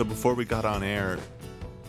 [0.00, 1.18] So before we got on air,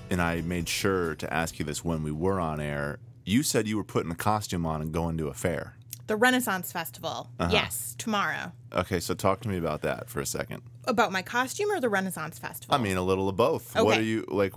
[0.10, 3.70] and I made sure to ask you this when we were on air, you said
[3.70, 5.78] you were putting a costume on and going to a fair.
[6.12, 7.30] The Renaissance Festival.
[7.40, 7.50] Uh-huh.
[7.54, 8.52] Yes, tomorrow.
[8.74, 10.62] Okay, so talk to me about that for a second.
[10.84, 12.76] About my costume or the Renaissance Festival?
[12.76, 13.74] I mean, a little of both.
[13.78, 14.52] What are you like?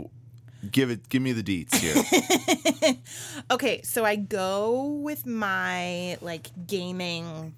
[0.72, 1.08] Give it.
[1.08, 2.96] Give me the deets here.
[3.52, 7.54] okay, so I go with my like gaming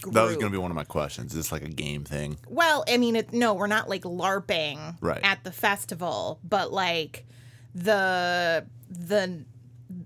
[0.00, 0.14] group.
[0.14, 1.32] that was going to be one of my questions.
[1.32, 2.38] Is this like a game thing?
[2.48, 5.20] Well, I mean, it, no, we're not like LARPing Right.
[5.22, 7.26] at the festival, but like
[7.74, 9.44] the the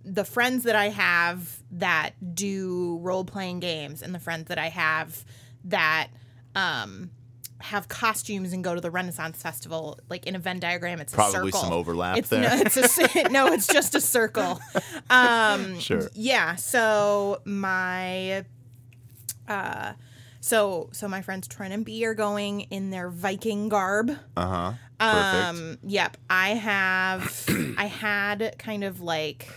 [0.04, 4.68] the friends that I have that do role playing games and the friends that I
[4.68, 5.24] have
[5.64, 6.08] that
[6.54, 7.10] um
[7.60, 11.16] have costumes and go to the Renaissance Festival, like in a Venn diagram, it's a
[11.16, 11.60] Probably circle.
[11.60, 12.42] some overlap it's, there.
[12.42, 14.60] No, it's a no, it's just a circle.
[15.08, 16.08] Um, Sure.
[16.14, 16.56] Yeah.
[16.56, 18.44] So my
[19.48, 19.94] uh
[20.40, 24.10] so so my friends Trent and B are going in their Viking garb.
[24.36, 24.72] Uh huh.
[25.00, 26.16] Um yep.
[26.28, 27.44] I have
[27.78, 29.48] I had kind of like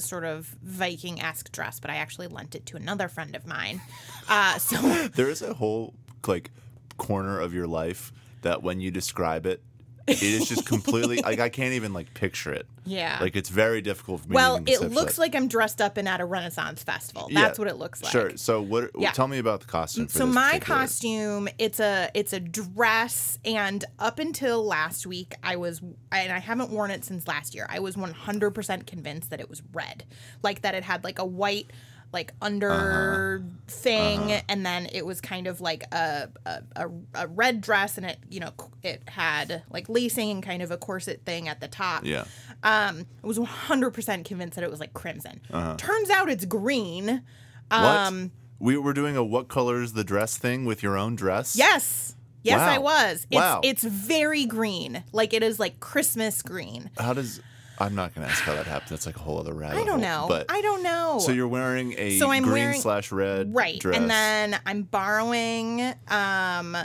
[0.00, 3.80] sort of Viking esque dress, but I actually lent it to another friend of mine.
[4.28, 4.76] Uh so
[5.14, 5.94] there is a whole
[6.26, 6.50] like
[6.96, 9.62] corner of your life that when you describe it,
[10.06, 12.66] it is just completely like I can't even like picture it.
[12.90, 13.18] Yeah.
[13.20, 14.34] Like it's very difficult for me.
[14.34, 17.28] well, it looks like I'm dressed up and at a Renaissance festival.
[17.30, 18.12] Yeah, That's what it looks like.
[18.12, 18.36] Sure.
[18.36, 18.90] So what?
[18.98, 19.12] Yeah.
[19.12, 20.06] Tell me about the costume.
[20.08, 25.34] For so my particular- costume it's a it's a dress and up until last week
[25.42, 25.80] i was
[26.12, 29.62] and i haven't worn it since last year i was 100% convinced that it was
[29.72, 30.04] red
[30.42, 31.70] like that it had like a white
[32.12, 37.60] like under thing and then it was kind of like a, a, a, a red
[37.60, 38.50] dress and it you know
[38.82, 42.24] it had like lacing and kind of a corset thing at the top Yeah.
[42.64, 45.40] um i was 100% convinced that it was like crimson
[45.76, 47.22] turns out it's green
[47.68, 47.80] What?
[47.80, 51.56] um we were doing a what color is the dress thing with your own dress.
[51.56, 52.14] Yes.
[52.42, 52.68] Yes, Wow.
[52.74, 53.26] I was.
[53.30, 53.60] It's, Wow.
[53.64, 55.02] It's very green.
[55.12, 56.90] Like it is like Christmas green.
[56.98, 57.40] How does?
[57.80, 58.90] I'm not going to ask how that happened.
[58.90, 59.78] That's like a whole other rabbit.
[59.78, 60.22] I don't hole.
[60.22, 60.26] know.
[60.28, 61.18] But I don't know.
[61.20, 63.78] so you're wearing a So I'm green wearing- slash red right.
[63.78, 63.96] dress.
[63.96, 66.76] And then I'm borrowing um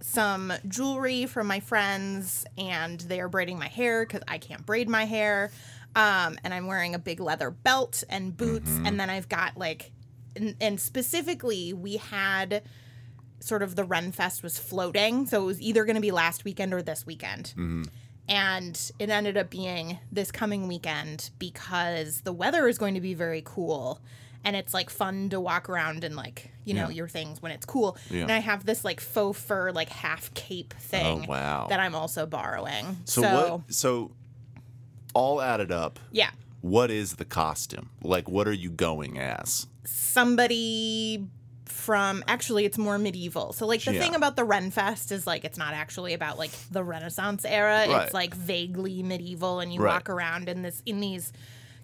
[0.00, 4.88] some jewelry from my friends and they are braiding my hair cuz I can't braid
[4.88, 5.50] my hair.
[5.96, 8.86] Um and I'm wearing a big leather belt and boots Mm-hmm.
[8.86, 9.90] and then I've got like
[10.36, 12.62] and, and specifically we had
[13.40, 16.44] sort of the Ren Fest was floating, so it was either going to be last
[16.44, 17.52] weekend or this weekend.
[18.28, 23.14] And it ended up being this coming weekend because the weather is going to be
[23.14, 24.00] very cool
[24.44, 26.94] and it's like fun to walk around and like, you know, Yeah.
[26.94, 27.96] your things when it's cool.
[28.10, 28.22] Yeah.
[28.22, 31.66] And I have this like faux fur like half cape thing Oh, wow.
[31.68, 32.98] that I'm also borrowing.
[33.04, 33.74] so, So, what?
[33.74, 34.10] So
[35.14, 36.30] all added up, yeah.
[36.60, 37.90] what is the costume?
[38.02, 39.66] Like, what are you going as?
[39.84, 41.24] somebody
[41.66, 43.52] from actually it's more medieval.
[43.52, 44.00] So like the Yeah.
[44.00, 47.86] thing about the Renfest is like it's not actually about like the Renaissance era.
[47.88, 48.04] Right.
[48.04, 49.92] It's like vaguely medieval and you Right.
[49.94, 51.32] walk around in this in these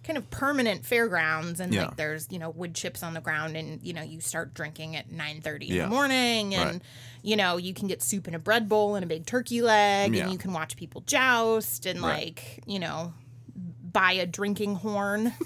[0.03, 1.85] kind of permanent fairgrounds and Yeah.
[1.85, 4.95] like there's, you know, wood chips on the ground and you know, you start drinking
[4.97, 6.81] at 9:30 in the morning and Right.
[7.21, 10.13] you know, you can get soup in a bread bowl and a big turkey leg
[10.13, 10.23] Yeah.
[10.23, 12.25] and you can watch people joust and Right.
[12.35, 13.13] like, you know,
[13.93, 15.33] buy a drinking horn.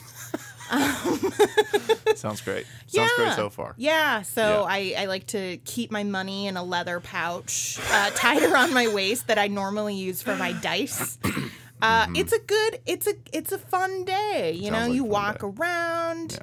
[2.16, 2.66] Sounds great.
[2.88, 3.74] Sounds great so far.
[3.78, 4.66] Yeah, so Yeah.
[4.68, 8.88] I, I like to keep my money in a leather pouch uh, tied around my
[8.94, 11.18] waist that I normally use for my dice.
[11.82, 14.54] Uh, It's a good, it's a it's a fun day.
[14.54, 14.74] You Mm-hmm.
[14.74, 15.48] Sounds know, like you walk day.
[15.48, 16.40] around.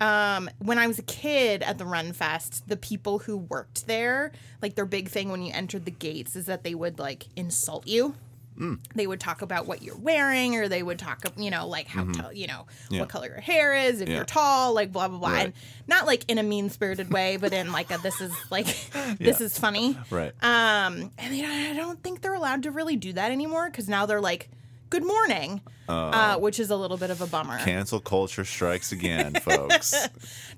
[0.00, 4.32] Um, when I was a kid at the Ren Fest, the people who worked there,
[4.60, 7.86] like their big thing when you entered the gates is that they would like insult
[7.86, 8.16] you.
[8.58, 8.78] Mm.
[8.94, 12.04] They would talk about what you're wearing, or they would talk, you know, like how
[12.04, 12.94] tall, you know, Mm-hmm.
[12.94, 13.00] Yeah.
[13.00, 14.16] what color your hair is, if Yeah.
[14.16, 15.44] you're tall, like blah blah blah, Right.
[15.46, 15.52] and
[15.88, 18.66] not like in a mean spirited way, but in like a this is like
[19.18, 19.46] this Yeah.
[19.46, 19.98] is funny.
[20.10, 20.32] Right.
[20.42, 24.06] Um, and know, I don't think they're allowed to really do that anymore because now
[24.06, 24.48] they're like,
[24.90, 27.58] "Good morning," uh, which is a little bit of a bummer.
[27.58, 29.92] Cancel culture strikes again, folks.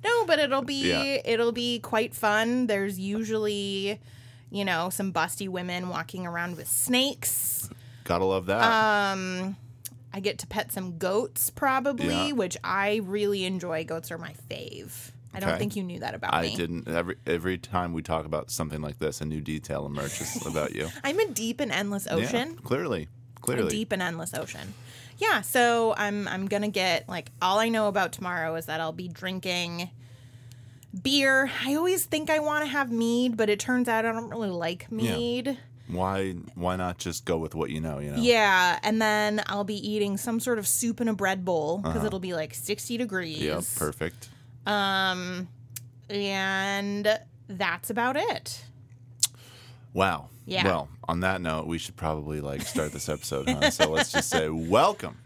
[0.04, 0.92] No, but it'll be
[1.24, 2.66] it'll be quite fun.
[2.66, 3.98] There's usually,
[4.50, 7.70] you know, some busty women walking around with snakes.
[8.06, 9.12] Gotta love that.
[9.12, 9.56] Um,
[10.14, 12.32] I get to pet some goats probably, Yeah.
[12.32, 13.84] which I really enjoy.
[13.84, 15.10] Goats are my fave.
[15.34, 15.58] I don't Okay.
[15.58, 16.52] think you knew that about I me.
[16.54, 16.88] I didn't.
[16.88, 20.88] Every every time we talk about something like this, a new detail emerges about you.
[21.04, 22.52] I'm a deep and endless ocean.
[22.54, 23.68] Yeah, clearly, a clearly.
[23.68, 24.72] deep and endless ocean.
[25.18, 28.92] Yeah, so I'm I'm gonna get like all I know about tomorrow is that I'll
[28.92, 29.90] be drinking
[31.02, 31.50] beer.
[31.64, 34.48] I always think I want to have mead, but it turns out I don't really
[34.50, 35.58] like mead.
[35.88, 37.98] Why why not just go with what you know?
[37.98, 38.18] You know.
[38.20, 42.04] Yeah, and then I'll be eating some sort of soup in a bread bowl because
[42.04, 43.38] it'll be like 60 degrees.
[43.38, 43.64] Yep.
[43.76, 44.28] Perfect.
[44.66, 45.48] Um,
[46.10, 47.18] and
[47.48, 48.64] that's about it.
[49.92, 50.28] Wow.
[50.44, 50.64] Yeah.
[50.64, 53.70] Well, on that note, we should probably like start this episode, huh?
[53.70, 55.18] So let's just say welcome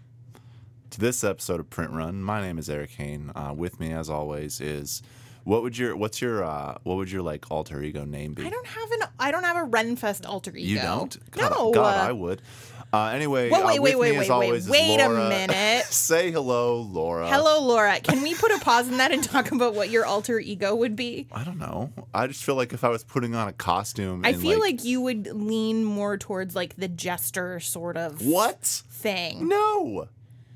[0.90, 2.22] to this episode of Print Run.
[2.22, 3.30] My name is Eric Hain.
[3.34, 5.02] Uh, with me, as always, is
[5.44, 8.44] what would your what's your uh, what would your like alter ego name be?
[8.44, 10.69] I don't have an I don't have a Renfest alter ego.
[10.69, 11.31] you don't?
[11.31, 11.70] God, no.
[11.72, 12.42] God, I would.
[12.92, 14.64] Uh, anyway, uh, wait, with wait, wait, wait, wait.
[14.69, 15.84] Wait a minute.
[15.90, 17.28] Say hello, Laura.
[17.28, 18.00] Hello, Laura.
[18.00, 20.96] Can we put a pause in that and talk about what your alter ego would
[20.96, 21.28] be?
[21.31, 21.93] I don't know.
[22.12, 25.00] I just feel like if I was putting on a costume, I feel like, you
[25.02, 28.82] would lean more towards like the jester sort of what?
[29.00, 29.48] thing.
[29.48, 30.08] No,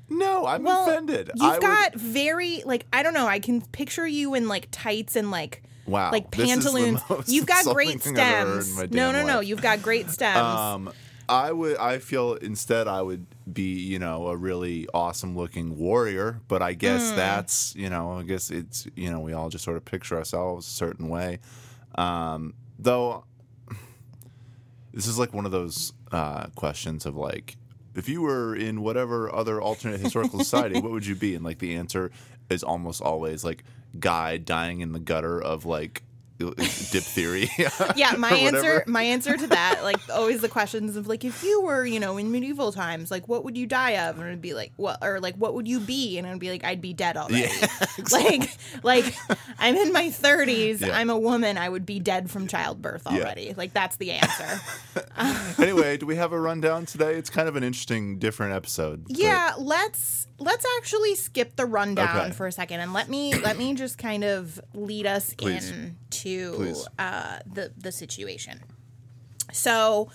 [0.09, 1.31] no, I'm Well, offended.
[1.35, 3.27] You've I would- got very like I don't know.
[3.27, 7.01] I can picture you in like tights and like Wow, like this is the pantaloons.
[7.33, 8.91] You've got great thing I've ever heard in stems.
[8.91, 9.39] No, no, damn no.
[9.41, 10.37] You've got great stems.
[10.37, 10.91] Um,
[11.29, 11.77] I would.
[11.77, 16.39] I feel instead I would be, you know, a really awesome looking warrior.
[16.47, 17.15] But I guess Hmm.
[17.15, 20.67] that's, you know, I guess it's, you know, we all just sort of picture ourselves
[20.67, 21.39] a certain way.
[21.95, 23.23] Um, though,
[24.93, 27.57] this is like one of those uh, questions of like,
[27.95, 31.33] if you were in whatever other alternate historical society, what would you be?
[31.33, 32.11] And like the answer
[32.49, 33.63] is almost always like
[33.99, 36.03] guy dying in the gutter of like
[36.39, 37.47] diphtheria.
[37.95, 41.61] yeah, my answer my answer to that, like always the questions of like if you
[41.61, 44.17] were, you know, in medieval times, like what would you die of?
[44.19, 46.17] And it'd be like, what or like what would you be?
[46.17, 47.47] And it'd be like, I'd be dead already.
[47.59, 47.67] Yeah,
[48.11, 49.15] Like like
[49.59, 50.97] I'm in my thirties, Yeah.
[50.97, 53.53] I'm a woman, I would be dead from childbirth already.
[53.55, 54.61] Like that's the answer.
[55.61, 57.15] anyway, do we have a rundown today?
[57.15, 59.05] It's kind of an interesting, different episode.
[59.07, 62.31] but- Yeah, let's let's actually skip the rundown Okay.
[62.31, 65.71] for a second and let me let me just kind of lead us Please.
[66.25, 66.87] Into Please.
[66.99, 68.61] uh, the the situation.
[69.51, 70.09] So,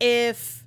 [0.00, 0.64] if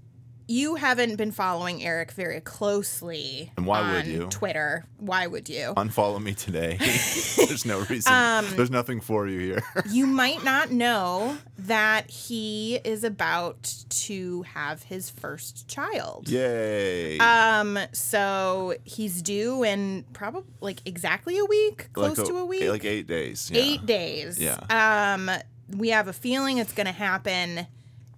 [0.52, 4.28] you haven't been following Eric very closely, And why would you?
[4.28, 4.86] Twitter?
[4.98, 5.74] Why would you?
[5.78, 6.78] unfollow me today.
[6.80, 8.12] There's no reason.
[8.14, 9.64] Um, There's nothing for you here.
[9.90, 16.28] you might not know that he is about to have his first child.
[16.28, 17.18] Yay!
[17.20, 22.70] Um, so he's due in probably like exactly a week, close like to a week,
[22.70, 23.50] like eight days.
[23.54, 23.62] Yeah.
[23.62, 24.38] eight days.
[24.40, 24.60] Yeah.
[24.70, 25.32] Um,
[25.78, 27.68] we have a feeling it's going to happen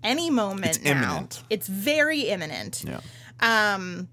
[0.03, 0.91] any moment It's now.
[0.91, 1.43] imminent.
[1.49, 2.83] It's very imminent.
[2.87, 2.99] Yeah.
[3.39, 4.07] Um,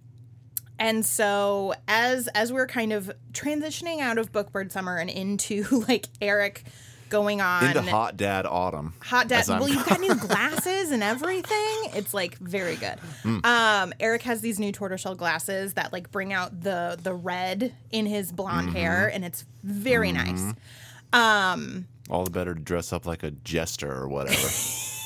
[0.79, 6.07] and so as as we're kind of transitioning out of Bookbird Summer and into like
[6.21, 6.65] Eric
[7.11, 8.95] going on Into hot dad autumn.
[9.03, 9.45] Hot dad.
[9.49, 11.91] Well, you've got new glasses and everything.
[11.93, 12.99] It's like very good.
[13.25, 13.39] Hmm.
[13.45, 18.07] Um, Eric has these new tortoiseshell glasses that like bring out the the red in
[18.07, 18.77] his blonde Mm-hmm.
[18.77, 20.55] hair, and it's very nice.
[21.13, 24.49] Um, All the better to dress up like a jester or whatever.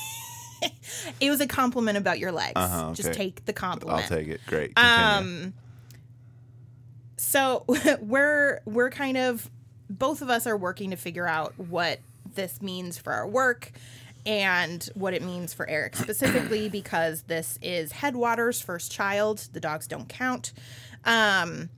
[1.19, 2.53] it was a compliment about your legs.
[2.55, 4.03] Uh-huh, Just take the compliment.
[4.03, 4.41] I'll take it.
[4.47, 4.75] Great.
[4.75, 5.05] Continue.
[5.47, 5.53] Um,
[7.17, 7.65] so
[8.01, 9.49] we're we're kind of
[9.89, 11.99] both of us are working to figure out what
[12.33, 13.71] this means for our work
[14.25, 19.47] and what it means for Eric specifically because this is Headwater's first child.
[19.53, 20.53] The dogs don't count.
[21.03, 21.69] Um,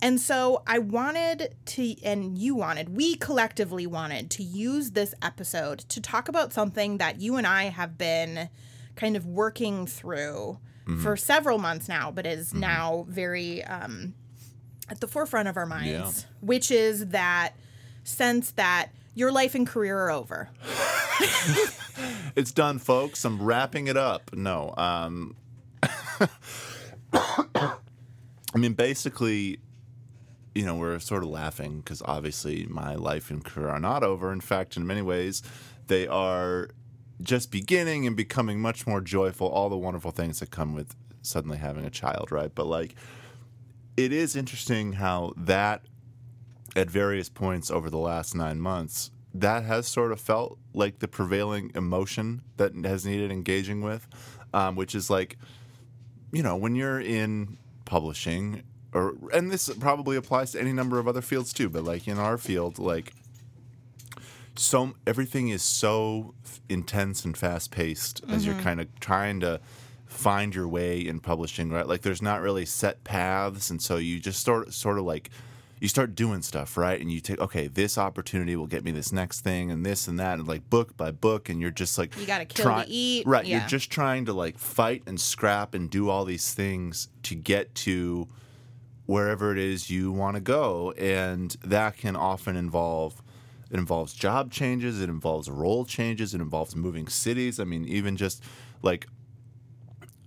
[0.00, 5.80] and so I wanted to, and you wanted, we collectively wanted to use this episode
[5.80, 8.48] to talk about something that you and I have been
[8.96, 10.58] kind of working through
[11.02, 14.14] for several months now, but is now very um,
[14.88, 17.52] at the forefront of our minds, which is that
[18.04, 20.48] sense that your life and career are over.
[22.36, 23.22] it's done, folks.
[23.26, 24.34] I'm wrapping it up.
[24.34, 24.72] No.
[24.78, 25.36] Um,
[27.12, 27.76] I
[28.56, 29.58] mean, basically,
[30.58, 34.32] you know, we're sort of laughing because obviously my life and career are not over.
[34.32, 35.40] In fact, in many ways,
[35.86, 36.70] they are
[37.22, 39.46] just beginning and becoming much more joyful.
[39.46, 42.52] All the wonderful things that come with suddenly having a child, right?
[42.52, 42.96] But like,
[43.96, 45.82] it is interesting how that
[46.74, 51.06] at various points over the last nine months, that has sort of felt like the
[51.06, 54.08] prevailing emotion that has needed engaging with,
[54.52, 55.38] um, which is like,
[56.32, 61.06] you know, when you're in publishing, or and this probably applies to any number of
[61.06, 63.12] other fields too, but like in our field, like
[64.56, 68.64] so everything is so f- intense and fast paced as you're mm-hmm.
[68.64, 69.60] kind of trying to
[70.06, 71.86] find your way in publishing right?
[71.86, 75.30] Like there's not really set paths and so you just sort sort of like
[75.80, 77.00] you start doing stuff right?
[77.00, 80.18] And you take okay this opportunity will get me this next thing and this and
[80.18, 83.26] that and like book by book and you're just like You gotta kill to eat,
[83.26, 83.60] right yeah.
[83.60, 87.74] you're just trying to like fight and scrap and do all these things to get
[87.76, 88.28] to
[89.08, 93.22] wherever it is you want to go and that can often involve
[93.70, 97.58] it involves job changes, it involves role changes, it involves moving cities.
[97.60, 98.42] I mean, even just
[98.82, 99.06] like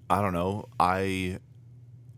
[0.10, 1.40] I don't know, I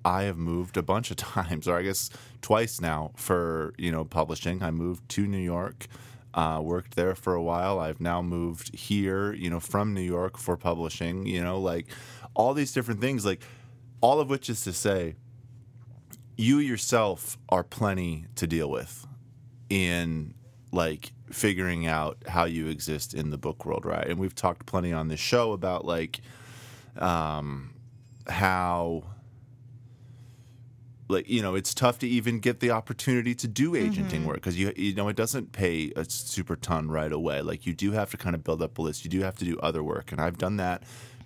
[0.06, 2.10] I have moved a bunch of times, or I guess
[2.42, 4.64] twice now for you know publishing.
[4.64, 5.88] I moved to New York,
[6.34, 7.80] uh, worked there for a while.
[7.80, 11.26] I've now moved here, you know, from New York for publishing.
[11.26, 11.88] You know, like
[12.34, 13.42] all these different things, like
[14.02, 15.16] all of which is to say,
[16.36, 19.08] you yourself are plenty to deal with
[19.70, 20.34] in
[20.72, 24.08] like figuring out how you exist in the book world, right?
[24.08, 26.22] And we've talked plenty on this show about like
[26.98, 27.74] um,
[28.28, 29.04] how
[31.10, 34.58] like you know it's tough to even get the opportunity to do agenting work because
[34.58, 37.42] you you know it doesn't pay a super ton right away.
[37.42, 39.04] Like you do have to kind of build up a list.
[39.04, 40.84] You do have to do other work and i've done that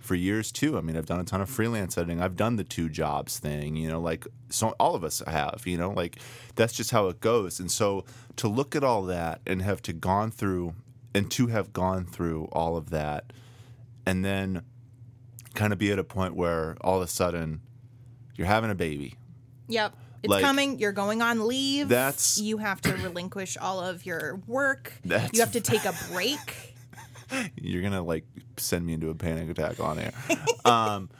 [0.08, 2.64] for years too i mean i've done a ton of freelance editing i've done the
[2.64, 6.16] two jobs thing you know like so all of us have you know like
[6.56, 9.92] that's just how it goes and so to look at all that and have to
[9.92, 10.74] gone through
[11.14, 13.34] and to have gone through all of that
[14.06, 14.62] and then
[15.54, 17.60] kind of be at a point where all of a sudden
[18.34, 19.14] you're having a baby
[19.68, 19.94] Yep.
[20.22, 20.78] It's Like- coming.
[20.78, 21.88] You're going on leave.
[21.90, 24.94] That's- you have to relinquish all of your work.
[25.04, 26.74] That's you have to take a break.
[27.56, 28.24] You're gonna like
[28.56, 30.12] send me into a panic attack on air.
[30.64, 31.10] um,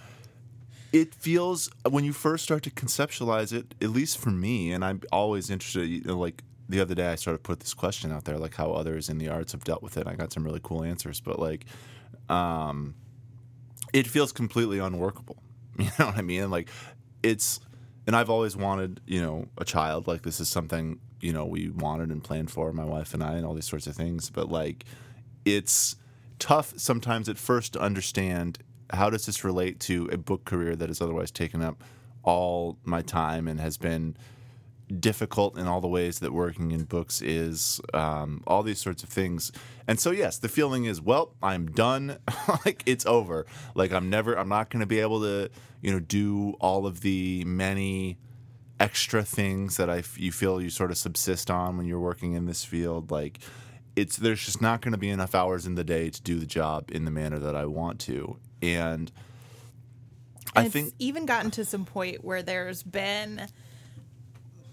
[0.93, 5.03] it feels when you first start to conceptualize it, at least for me, and I'm
[5.13, 5.87] always interested.
[5.87, 8.55] You know, like the other day, I sort of put this question out there, like
[8.55, 10.07] how others in the arts have dealt with it.
[10.07, 11.65] I got some really cool answers, but like,
[12.29, 12.95] um,
[13.93, 15.37] it feels completely unworkable.
[15.79, 16.51] You know what I mean?
[16.51, 16.71] Like,
[17.23, 17.61] it's,
[18.09, 20.09] and I've always wanted, you know, a child.
[20.09, 23.35] Like, this is something you know we wanted and planned for, my wife and I,
[23.35, 24.29] and all these sorts of things.
[24.29, 24.85] But like,
[25.45, 25.97] it's
[26.39, 28.59] tough sometimes at first to understand
[28.91, 31.83] how does this relate to a book career that has otherwise taken up
[32.23, 34.17] all my time and has been
[35.01, 39.09] difficult in all the ways that working in books is um, all these sorts of
[39.11, 39.53] things.
[39.87, 42.19] And so yes the feeling is well i'm done.
[42.65, 43.47] Like it's over.
[43.75, 45.51] Like i'm never i'm not going to be able to
[45.83, 48.19] you know do all of the many
[48.81, 52.35] extra things that I f- you feel you sort of subsist on when you're working
[52.35, 53.11] in this field.
[53.11, 53.39] Like
[54.01, 56.47] it's there's just not going to be enough hours in the day to do the
[56.47, 59.11] job in the manner that I want to and
[60.57, 63.47] I And think it's even gotten to some point where there's been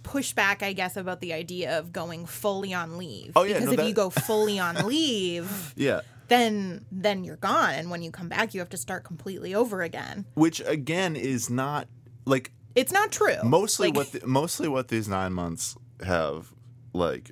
[0.04, 3.34] pushback, I guess, about the idea of going fully on leave.
[3.36, 7.36] Oh, yeah, because no, if that- you go fully on leave, yeah then then you're
[7.36, 10.26] gone, and when you come back, you have to start completely over again.
[10.34, 11.88] which again is not
[12.26, 13.36] like It's not true.
[13.44, 16.52] mostly Like, what the, mostly what these 9 months have
[16.94, 17.32] like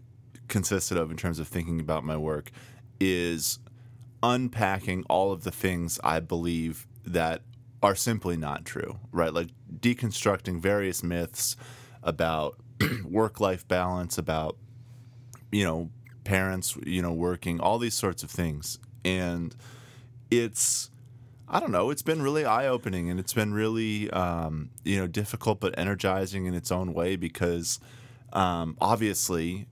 [0.53, 2.51] consisted of in terms of thinking about my work
[2.99, 3.57] is
[4.21, 7.41] unpacking all of the things I believe that
[7.81, 9.33] are simply not true, right?
[9.33, 11.57] Like deconstructing various myths
[12.03, 12.59] about
[13.03, 14.55] work life balance, about,
[15.51, 15.89] you know,
[16.23, 18.77] parents, you know, working, all these sorts of things.
[19.03, 19.55] And
[20.29, 20.91] it's,
[21.49, 25.07] I don't know, it's been really eye opening and it's been really, um, you know,
[25.07, 27.79] difficult but energizing in its own way because
[28.33, 29.65] um, obviously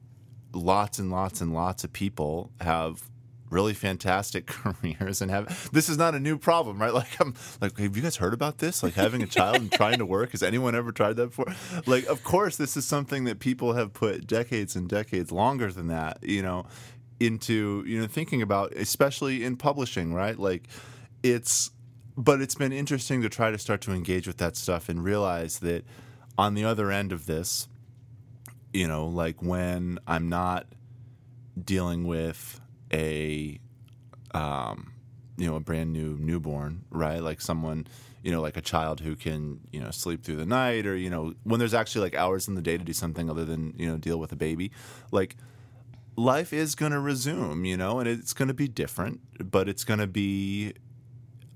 [0.54, 3.10] lots and lots and lots of people have
[3.50, 6.94] really fantastic careers and have this is not a new problem right?
[6.94, 8.82] Like i'm like have you guys heard about this?
[8.82, 10.32] Like having a child and trying to work?
[10.32, 11.54] Has anyone ever tried that before?
[11.86, 15.88] Like of course this is something that people have put decades and decades longer than
[15.88, 16.66] that you know
[17.20, 20.40] into you know thinking about especially in publishing right?
[20.40, 20.68] Like
[21.24, 21.72] it's
[22.18, 25.60] but it's been interesting to try to start to engage with that stuff and realize
[25.60, 25.86] that
[26.38, 27.68] on the other end of this
[28.74, 30.66] you know like when i'm not
[31.62, 32.60] dealing with
[32.94, 33.60] a
[34.34, 34.94] um
[35.38, 37.22] you know a brand new newborn right?
[37.22, 37.88] Like someone
[38.24, 41.10] you know like a child who can you know sleep through the night or you
[41.10, 43.88] know when there's actually like hours in the day to do something other than you
[43.88, 44.72] know deal with a baby
[45.12, 45.36] like
[46.16, 49.20] life is going to resume you know and it's going to be different
[49.52, 50.74] but it's going to be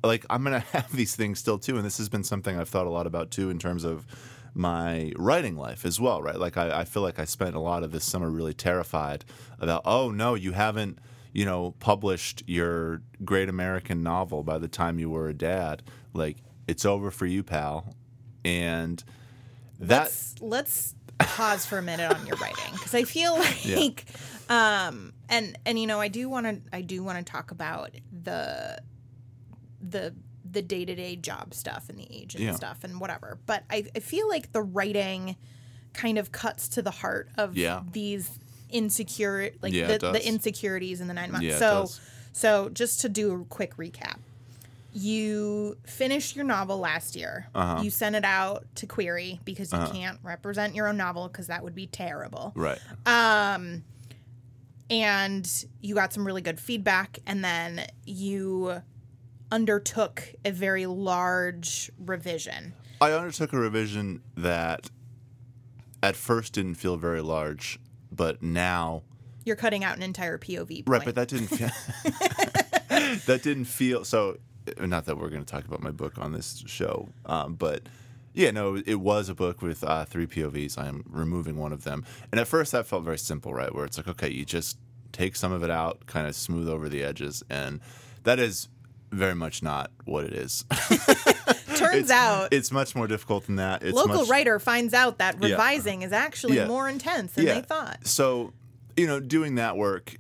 [0.04, 2.88] like I'm gonna have these things still too, and this has been something I've thought
[2.88, 4.06] a lot about too in terms of
[4.56, 6.40] my writing life as well, right?
[6.40, 9.26] Like I, I feel like I spent a lot of this summer really terrified
[9.60, 11.00] about, oh no, you haven't,
[11.34, 15.84] you know, published your great American novel by the time you were a dad.
[16.14, 17.94] Like it's over for you, pal.
[18.46, 19.04] And
[19.80, 24.06] that let's let's pause for a minute on your writing because I feel like,
[24.50, 27.92] um, and and you know I do want to I do want to talk about
[28.24, 28.82] the
[29.82, 30.16] the
[30.56, 32.54] the day to day job stuff and the agent Yeah.
[32.56, 35.36] stuff and whatever, but I, I feel like the writing
[35.94, 37.84] kind of cuts to the heart of Yeah.
[37.92, 38.40] these
[38.72, 41.60] insecure like Yeah, the, the insecurities in the nine months.
[41.60, 41.88] So
[42.34, 44.18] so just to do a quick recap.
[44.98, 47.48] You finished your novel last year.
[47.54, 47.82] Uh-huh.
[47.84, 51.64] You sent it out to query because you can't represent your own novel because that
[51.64, 52.54] would be terrible.
[52.56, 52.80] right.
[54.90, 58.82] and you got some really good feedback, and then you
[59.52, 62.74] undertook a very large revision.
[63.02, 64.90] I undertook a revision that
[66.02, 67.80] at first didn't feel very large,
[68.12, 69.04] but now
[69.44, 70.68] You're cutting out an entire POV.
[70.68, 70.88] Point.
[70.88, 71.70] right, but that didn't feel
[73.26, 74.38] that didn't feel so.
[74.80, 77.84] Not that we're going to talk about my book on this show, um, but
[78.34, 80.78] yeah, no, it was a book with uh, three POVs.
[80.78, 83.74] I am removing one of them, and at first that felt very simple, right?
[83.74, 84.78] Where it's like, okay, you just
[85.12, 87.80] take some of it out, kind of smooth over the edges, and
[88.24, 88.70] that is
[89.12, 90.66] very much not what it is.
[91.76, 93.84] Turns it's, out, it's much more difficult than that.
[93.84, 95.50] It's local much, writer finds out that Yeah.
[95.52, 96.68] revising is actually Yeah.
[96.68, 97.56] more intense than Yeah.
[97.56, 98.06] they thought.
[98.08, 98.54] So,
[98.96, 100.16] you know, doing that work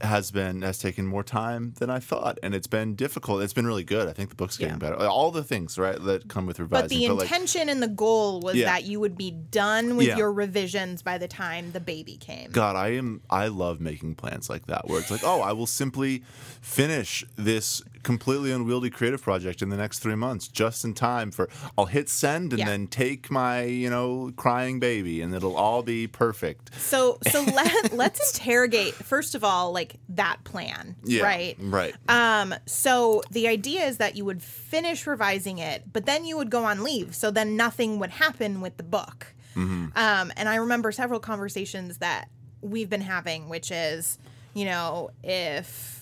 [0.00, 3.42] has been has taken more time than I thought, and it's been difficult.
[3.42, 4.06] It's been really good.
[4.06, 4.90] I think the book's getting Yeah.
[4.90, 5.06] better.
[5.08, 6.82] All the things right that come with revising.
[6.84, 8.66] But the like, intention and the goal was Yeah.
[8.66, 10.16] that you would be done with Yeah.
[10.18, 12.52] your revisions by the time the baby came.
[12.52, 13.22] God, I am.
[13.28, 16.22] I love making plans like that, where it's like, oh, I will simply
[16.60, 21.48] finish this completely unwieldy creative project in the next three months, just in time for.
[21.76, 22.66] I'll hit send and Yeah.
[22.70, 26.74] then take my, you know, crying baby, and it'll all be perfect.
[26.80, 31.56] So so let let's interrogate first of all like that plan, Yeah, right?
[31.60, 31.94] Right.
[32.08, 36.50] Um, so the idea is that you would finish revising it, but then you would
[36.50, 37.14] go on leave.
[37.14, 39.26] So then nothing would happen with the book.
[39.56, 39.92] Um,
[40.36, 42.28] and I remember several conversations that
[42.62, 44.18] we've been having, which is,
[44.54, 45.97] you know, if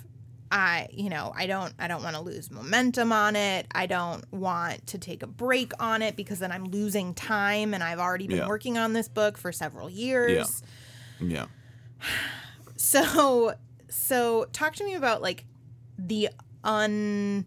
[0.51, 3.67] I, you know, I don't, I don't want to lose momentum on it.
[3.75, 7.83] I don't want to take a break on it because then I'm losing time, and
[7.83, 8.47] I've already been Yeah.
[8.49, 10.63] working on this book for several years.
[11.21, 11.47] yeah.
[12.79, 13.55] So,
[13.89, 15.47] so talk to me about like
[15.99, 16.29] the
[16.63, 17.45] unworking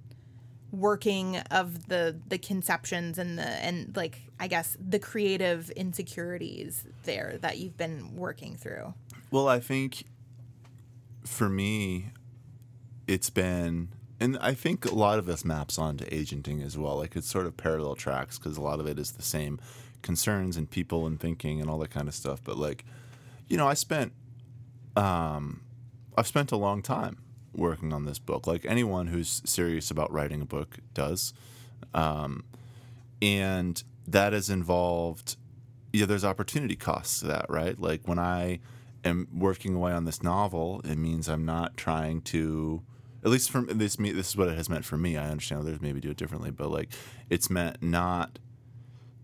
[1.51, 7.57] of the the conceptions and the and like I guess the creative insecurities there that
[7.59, 8.93] you've been working through.
[9.31, 10.05] Well, I think
[11.25, 12.11] for me,
[13.09, 13.89] it's been,
[14.19, 16.97] and I think a lot of this maps onto agenting as well.
[16.97, 19.59] Like it's sort of parallel tracks because a lot of it is the same
[20.01, 22.41] concerns and people and thinking and all that kind of stuff.
[22.43, 22.85] But like,
[23.47, 24.13] you know, I spent,
[24.95, 25.61] um,
[26.17, 27.17] I've spent a long time
[27.53, 31.33] working on this book, like anyone who's serious about writing a book does.
[31.93, 32.43] Um,
[33.21, 35.35] and that has involved
[35.91, 37.79] yeah, there's opportunity costs to that, right?
[37.79, 38.59] Like when I
[39.03, 42.83] am working away on this novel, it means I'm not trying to,
[43.23, 45.17] at least from this, me, this is what it has meant for me.
[45.17, 46.89] I understand others maybe do it differently, but like
[47.29, 48.39] it's meant not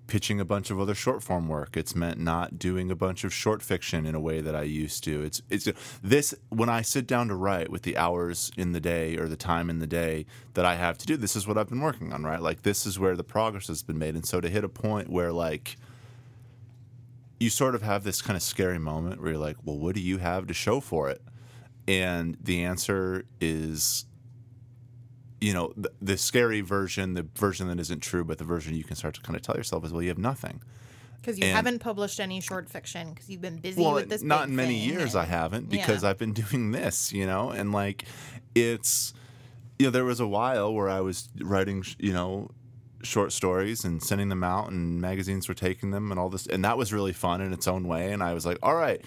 [0.07, 1.75] pitching a bunch of other short form work.
[1.75, 5.03] It's meant not doing a bunch of short fiction in a way that I used
[5.05, 5.23] to.
[5.23, 5.67] It's it's
[6.03, 9.35] this when I sit down to write with the hours in the day or the
[9.35, 11.17] time in the day that I have to do.
[11.17, 12.41] This is what I've been working on, right?
[12.41, 14.15] Like this is where the progress has been made.
[14.15, 15.77] And so to hit a point where like
[17.39, 20.01] you sort of have this kind of scary moment where you're like, well, what do
[20.01, 21.21] you have to show for it?
[21.87, 24.05] And the answer is,
[25.39, 28.83] you know, the, the scary version, the version that isn't true, but the version you
[28.83, 30.61] can start to kind of tell yourself is, well, you have nothing.
[31.21, 34.21] Because you And- haven't published any short fiction because you've been busy Well, with this.
[34.23, 36.09] not in many years and- I haven't because Yeah.
[36.09, 38.05] I've been doing this, you know, and like
[38.55, 39.13] it's,
[39.77, 42.49] you know, there was a while where I was writing, you know,
[43.03, 46.65] short stories and sending them out and magazines were taking them and all this and
[46.65, 48.99] that was really fun in its own way and I was like all right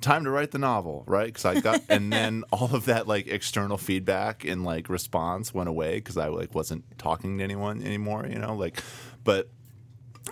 [0.00, 1.26] time to write the novel right?
[1.26, 5.68] Because I got and then all of that like external feedback and like response went
[5.68, 8.54] away because I like wasn't talking to anyone anymore you know?
[8.54, 8.82] Like
[9.24, 9.50] but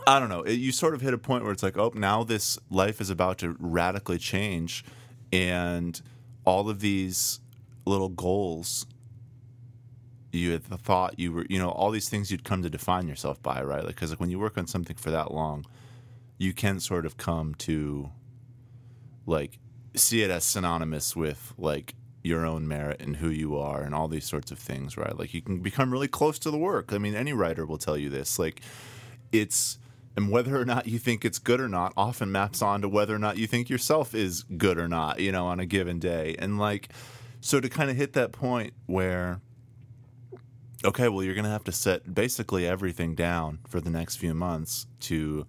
[0.06, 0.42] I don't know.
[0.42, 3.10] It, you sort of hit a point where it's like oh now this life is
[3.10, 4.84] about to radically change
[5.32, 6.00] and
[6.44, 7.40] all of these
[7.86, 8.86] little goals
[10.34, 13.42] you had thought you were, you know, all these things you'd come to define yourself
[13.42, 13.84] by, right?
[13.84, 15.64] Like, because like when you work on something for that long,
[16.38, 18.10] you can sort of come to,
[19.26, 19.58] like,
[19.94, 24.08] see it as synonymous with like your own merit and who you are and all
[24.08, 25.18] these sorts of things, right?
[25.18, 26.92] Like, you can become really close to the work.
[26.92, 28.38] I mean, any writer will tell you this.
[28.38, 28.62] Like,
[29.30, 29.78] it's
[30.16, 33.14] and whether or not you think it's good or not often maps on to whether
[33.14, 36.36] or not you think yourself is good or not, you know, on a given day.
[36.38, 36.90] And like,
[37.40, 39.40] so to kind of hit that point where
[40.84, 44.34] okay, well, you're going to have to set basically everything down for the next few
[44.34, 45.46] months to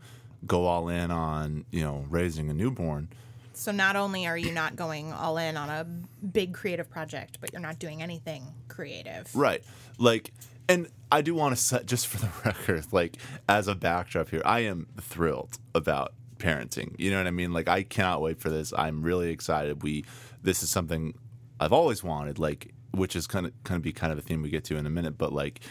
[0.48, 3.10] go all in on, you know, raising a newborn.
[3.58, 5.86] So not only are you not going all in on a
[6.26, 9.34] big creative project, but you're not doing anything creative.
[9.36, 9.64] Right.
[9.98, 10.34] Like,
[10.68, 14.42] and I do want to set, just for the record, like, as a backdrop here,
[14.46, 16.96] I am thrilled about parenting.
[16.98, 17.54] You know what I mean?
[17.54, 18.74] Like, I cannot wait for this.
[18.78, 19.84] I'm really excited.
[19.84, 20.06] We,
[20.42, 21.14] this is something
[21.60, 24.42] I've always wanted, like, which is kind of, kind of be kind of a theme
[24.42, 25.62] we get to in a minute, but like,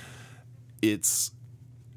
[0.83, 1.33] it's,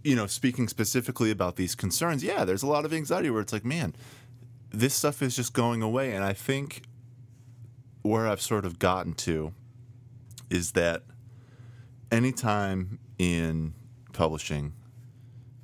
[0.04, 3.52] you know, speaking specifically about these concerns, yeah, there's a lot of anxiety where it's
[3.52, 3.94] like, man,
[4.78, 6.14] this stuff is just going away.
[6.14, 6.84] And I think
[8.04, 9.54] where I've sort of gotten to
[10.52, 11.04] is that
[12.12, 13.74] anytime in
[14.14, 14.74] publishing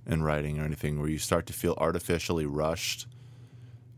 [0.08, 3.06] and writing or anything where you start to feel artificially rushed,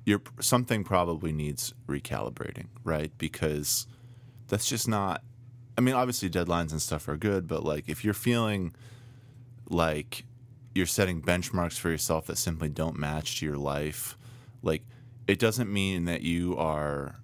[0.06, 3.12] you're something probably needs recalibrating, right?
[3.18, 3.88] Because
[4.50, 5.24] that's just not
[5.78, 8.76] I mean, obviously deadlines and stuff are good, but like if you're feeling
[9.70, 10.26] like
[10.74, 14.18] you're setting benchmarks for yourself that simply don't match to your life,
[14.62, 14.84] like
[15.28, 17.16] it doesn't mean that you are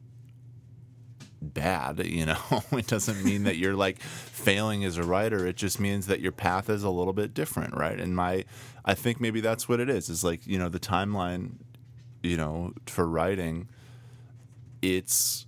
[1.42, 2.40] bad, you know.
[2.72, 5.46] it doesn't mean that you're like failing as a writer.
[5.46, 8.00] It just means that your path is a little bit different, right?
[8.00, 8.46] And my
[8.84, 10.10] I think maybe that's what it is.
[10.10, 11.54] Is like, you know, the timeline,
[12.24, 13.68] you know, for writing
[14.82, 15.46] it's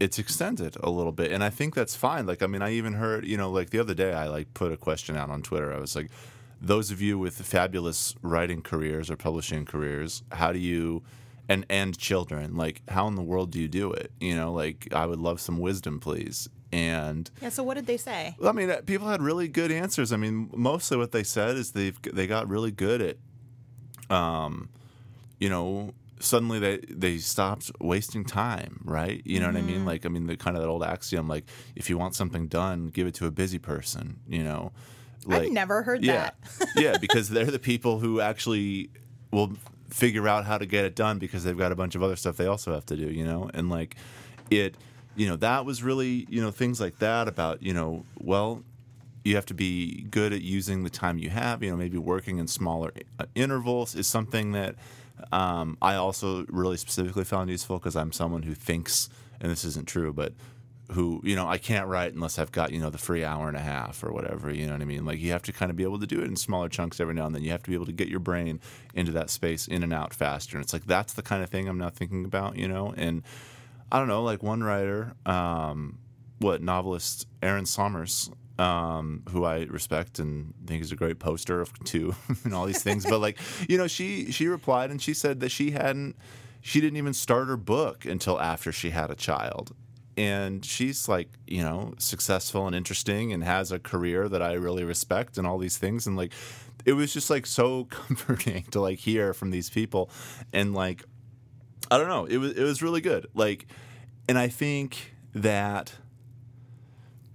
[0.00, 2.94] it's extended a little bit and i think that's fine like i mean i even
[2.94, 5.72] heard you know like the other day i like put a question out on twitter
[5.72, 6.10] i was like
[6.60, 11.02] those of you with fabulous writing careers or publishing careers how do you
[11.48, 14.88] and and children like how in the world do you do it you know like
[14.92, 17.50] i would love some wisdom please and Yeah.
[17.50, 18.34] So what did they say?
[18.44, 20.12] I mean, uh, people had really good answers.
[20.12, 23.16] I mean, mostly what they said is they've they got really good at,
[24.14, 24.68] um,
[25.38, 29.22] you know, suddenly they they stopped wasting time, right?
[29.24, 29.84] You know what I mean?
[29.84, 31.44] Like, I mean, the kind of that old axiom, like,
[31.76, 34.18] if you want something done, give it to a busy person.
[34.26, 34.72] You know,
[35.26, 36.68] like, I've never heard yeah, that.
[36.76, 38.90] yeah, because they're the people who actually
[39.30, 39.52] will
[39.94, 42.36] figure out how to get it done because they've got a bunch of other stuff
[42.36, 43.94] they also have to do, you know, and like
[44.50, 44.74] it,
[45.14, 48.64] you know, that was really, you know, things like that about, you know, well,
[49.22, 52.38] you have to be good at using the time you have, you know, maybe working
[52.38, 54.74] in smaller uh, intervals is something that
[55.30, 59.08] um, I also really specifically found useful because I'm someone who thinks,
[59.40, 60.32] and this isn't true, but
[60.92, 63.56] who you know I can't write unless I've got you know the free hour and
[63.56, 65.04] a half or whatever you know what I mean?
[65.04, 67.14] Like you have to kind of be able to do it in smaller chunks every
[67.14, 67.42] now and then.
[67.42, 68.60] You have to be able to get your brain
[68.94, 70.56] into that space in and out faster.
[70.56, 72.92] And it's like that's the kind of thing I'm now thinking about you know?
[72.96, 73.22] And
[73.90, 75.98] I don't know like one writer um,
[76.38, 81.72] what novelist Erin Somers um, who I respect and think is a great poster of
[81.84, 83.04] two and all these things.
[83.04, 86.16] But like you know she she replied and she said that she hadn't
[86.60, 89.74] she didn't even start her book until after she had a child
[90.16, 94.84] and she's like you know successful and interesting and has a career that i really
[94.84, 96.06] respect and all these things.
[96.06, 96.32] And like
[96.84, 100.10] it was just like so comforting to like hear from these people.
[100.52, 101.04] And like
[101.90, 102.24] i don't know.
[102.26, 103.26] It was it was really good.
[103.34, 103.66] Like
[104.28, 105.94] and i think that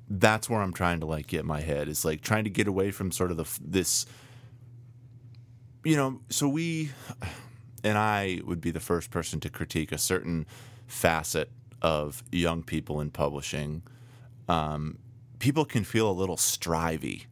[0.10, 2.92] that's where i'm trying to like get my head is like trying to get away
[2.92, 4.06] from sort of the this
[5.84, 6.90] you know so we
[7.84, 10.46] and i would be the first person to critique a certain
[10.88, 13.82] facet of young people in publishing,
[14.48, 14.98] um,
[15.40, 17.26] people can feel a little strivey.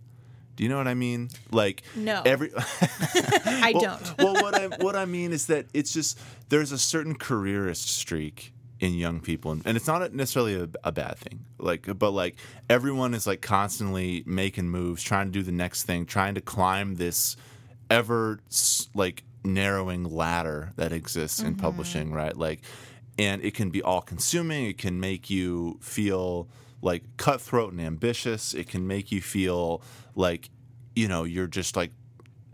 [0.55, 1.29] Do you know what I mean?
[1.51, 2.21] Like No.
[2.25, 4.17] every I well, don't.
[4.17, 8.53] well, what I what I mean is that it's just there's a certain careerist streak
[8.79, 11.45] in young people, and, and it's not necessarily a, a bad thing.
[11.59, 12.35] Like, but like
[12.69, 16.95] everyone is like constantly making moves, trying to do the next thing, trying to climb
[16.95, 17.37] this
[17.89, 18.39] ever
[18.93, 22.35] like narrowing ladder that exists in publishing, right?
[22.35, 22.61] Like,
[23.17, 24.65] and it can be all consuming.
[24.65, 26.47] It can make you feel
[26.81, 28.53] like cutthroat and ambitious.
[28.53, 29.81] It can make you feel
[30.15, 30.49] like
[30.95, 31.91] you know you're just like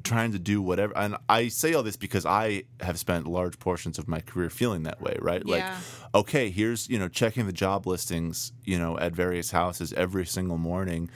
[0.04, 3.98] trying to do whatever and i say all this because i have spent large portions
[3.98, 5.56] of my career feeling that way right Yeah.
[5.56, 5.74] like
[6.14, 10.58] okay here's you know checking the job listings you know at various houses every single
[10.58, 11.10] morning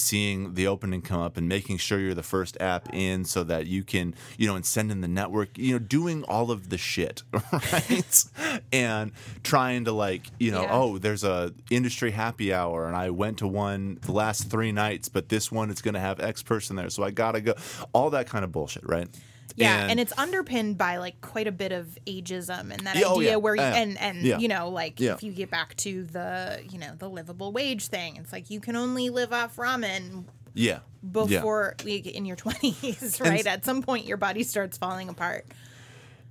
[0.00, 3.66] seeing the opening come up and making sure you're the first app in so that
[3.66, 6.78] you can you know and send in the network you know doing all of the
[6.78, 8.24] shit right?
[8.72, 10.72] And trying to like you know Yeah.
[10.72, 15.08] oh there's a industry happy hour and i went to one the last three nights
[15.08, 17.54] but this one is going to have x person there so i gotta go.
[17.92, 19.08] All that kind of bullshit right
[19.56, 23.16] Yeah, and, it's underpinned by like quite a bit of ageism and that Yeah, oh,
[23.16, 23.36] idea yeah.
[23.36, 24.38] where you Uh, and and yeah.
[24.38, 28.16] you know like if you get back to the you know the livable wage thing,
[28.16, 30.80] it's like you can only live off ramen yeah
[31.12, 33.46] before like, in your twenties, right?
[33.46, 35.46] At some point, your body starts falling apart.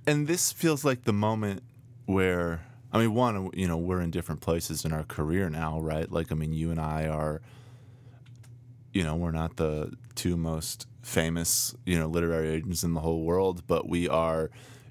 [0.06, 1.62] and this feels like the moment
[2.06, 2.60] where
[2.92, 6.10] I mean, one, you know, we're in different places in our career now, right?
[6.10, 7.40] Like, I mean, you and I are,
[8.92, 13.22] you know, we're not the two most famous, you know, literary agents in the whole
[13.22, 14.50] world, but we are,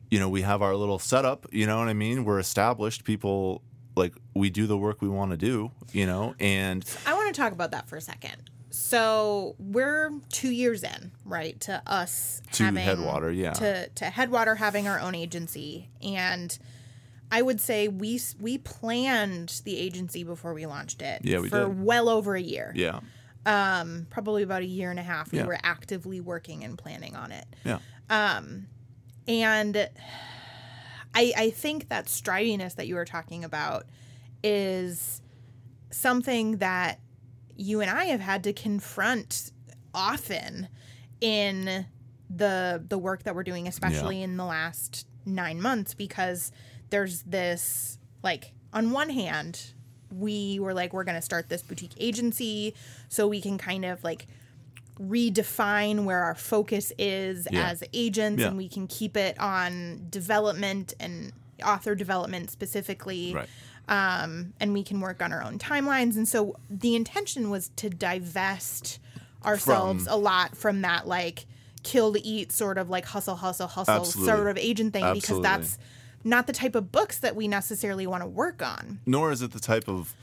[0.09, 1.45] you know, we have our little setup.
[1.51, 2.25] You know what I mean?
[2.25, 3.03] We're established.
[3.03, 3.61] People
[3.95, 5.71] like we do the work we want to do.
[5.91, 8.49] You know, and I want to talk about that for a second.
[8.71, 13.53] So we're two years in, right, to us To having Headwater, yeah.
[13.53, 16.55] to to Headwater having our own agency, and
[17.31, 21.21] I would say we we planned the agency before we launched it.
[21.23, 21.83] Yeah, we for did.
[21.83, 22.71] well over a year.
[22.75, 22.99] yeah,
[23.45, 25.31] probably about a year and a half.
[25.31, 25.45] We Yeah.
[25.45, 28.67] were actively working and planning on it, yeah, Um,
[29.27, 29.75] and
[31.15, 33.85] I I think that striviness that you were talking about
[34.43, 35.21] is
[35.91, 36.99] something that
[37.55, 39.51] you and I have had to confront
[39.93, 40.67] often
[41.19, 41.85] in
[42.29, 46.51] the the work that we're doing especially in the last 9 months because
[46.91, 49.73] there's this like on one hand
[50.11, 52.73] we were like we're going to start this boutique agency
[53.09, 54.27] so we can kind of like
[54.99, 57.69] redefine where our focus is Yeah.
[57.69, 58.47] as agents Yeah.
[58.49, 61.31] and we can keep it on development and
[61.63, 63.49] author development specifically Right.
[63.87, 66.15] um, and we can work on our own timelines.
[66.17, 68.99] And so the intention was to divest
[69.45, 71.45] ourselves From- a lot from that like
[71.83, 74.33] kill to eat sort of like hustle, hustle, hustle Absolutely.
[74.35, 75.77] sort of agent thing because that's
[76.23, 78.99] not the type of books that we necessarily want to work on.
[79.05, 80.13] nor is it the type of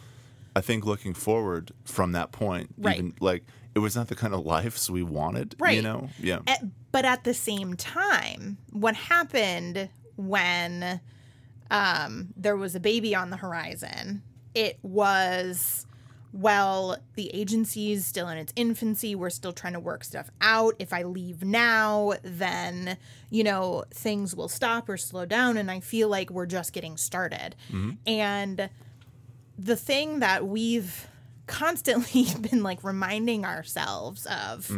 [0.55, 2.97] I think looking forward from that point, Right.
[2.97, 5.55] even like it was not the kind of lives we wanted.
[5.59, 5.77] Right.
[5.77, 6.09] You know?
[6.19, 6.39] Yeah.
[6.47, 11.01] At- but at the same time, what happened when
[11.71, 14.23] um, there was a baby on the horizon?
[14.55, 15.86] It was,
[16.37, 19.15] well, the agency is still in its infancy.
[19.15, 20.75] We're still trying to work stuff out.
[20.79, 22.99] If I leave now, then,
[23.31, 25.57] you know, things will stop or slow down.
[25.57, 27.57] And I feel like we're just getting started.
[28.07, 28.69] And
[29.59, 31.07] the thing that we've
[31.47, 34.71] constantly been like reminding ourselves of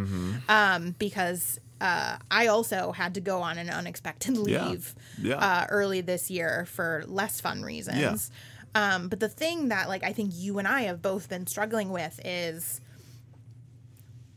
[0.49, 5.37] um, because uh, I also had to go on an unexpected leave Yeah.
[5.37, 8.31] Uh, early this year for less fun reasons.
[8.74, 11.90] Um, but the thing that like I think you and I have both been struggling
[11.90, 12.81] with is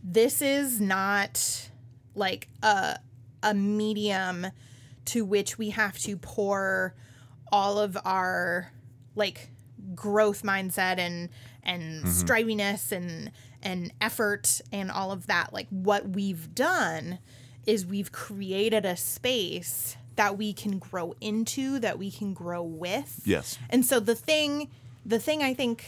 [0.03, 1.69] this is not
[2.15, 2.99] like a
[3.43, 4.47] a medium
[5.05, 6.95] to which we have to pour
[7.51, 8.71] all of our
[9.15, 9.49] like
[9.95, 11.29] growth mindset and
[11.63, 15.53] and striviness and and effort and all of that.
[15.53, 17.19] Like what we've done
[17.65, 23.21] is we've created a space that we can grow into that we can grow with
[23.25, 23.57] yes.
[23.71, 24.69] and so the thing,
[25.03, 25.83] the thing I think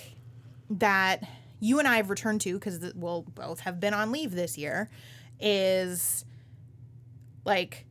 [0.72, 1.24] that
[1.60, 4.90] you and I have returned to because we'll both have been on leave this year
[5.40, 6.26] is
[7.46, 7.86] like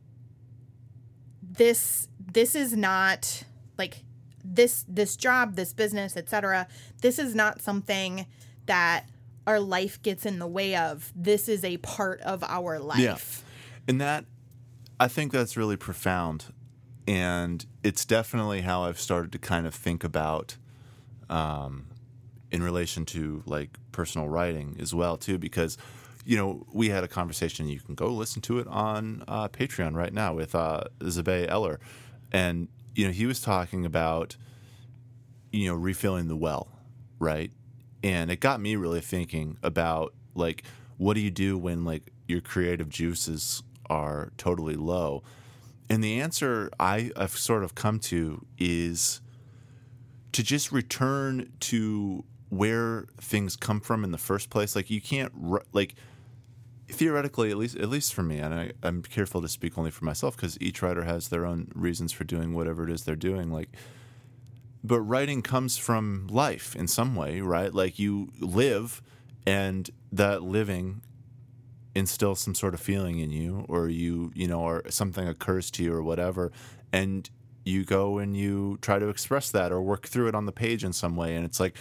[1.41, 2.09] this.
[2.19, 3.45] This is not
[3.77, 4.03] like
[4.43, 6.67] this this job, this business, etc.
[7.01, 8.25] This is not something
[8.65, 9.05] that
[9.47, 11.13] our life gets in the way of.
[11.15, 12.99] This is a part of our life.
[12.99, 13.17] yeah.
[13.87, 14.25] And that,
[15.03, 16.53] I think that's really profound.
[17.05, 20.55] And it's definitely how I've started to kind of think about
[21.29, 21.87] um,
[22.51, 25.77] in relation to like personal writing as well, too, because,
[26.23, 27.67] you know, we had a conversation.
[27.67, 31.79] You can go listen to it on uh, Patreon right now with uh, Zabé Ellor.
[32.31, 34.37] And, you know, he was talking about,
[35.51, 36.69] you know, refilling the well,
[37.19, 37.51] right?
[38.01, 40.63] And it got me really thinking about like,
[40.95, 43.63] what do you do when like your creative juices
[43.93, 45.23] are totally low?
[45.89, 49.21] And the answer I, I've sort of come to is
[50.31, 54.75] to just return to where things come from in the first place.
[54.75, 55.31] Like you can't
[55.73, 55.95] like
[56.89, 60.05] theoretically, at least at least for me, and I, I'm careful to speak only for
[60.05, 63.51] myself because each writer has their own reasons for doing whatever it is they're doing.
[63.51, 63.69] Like,
[64.83, 67.73] but writing comes from life in some way, right?
[67.73, 69.01] Like you live,
[69.45, 71.01] and that living
[71.95, 75.83] instills some sort of feeling in you, or you, you know, or something occurs to
[75.83, 76.51] you, or whatever,
[76.91, 77.29] and
[77.65, 80.83] you go and you try to express that or work through it on the page
[80.83, 81.77] in some way, and it's like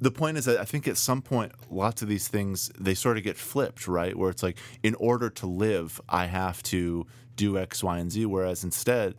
[0.00, 3.16] the point is that I think at some point, lots of these things they sort
[3.16, 4.16] of get flipped, right?
[4.16, 8.26] Where it's like, in order to live, I have to do X, Y, and Z.
[8.26, 9.14] Whereas instead,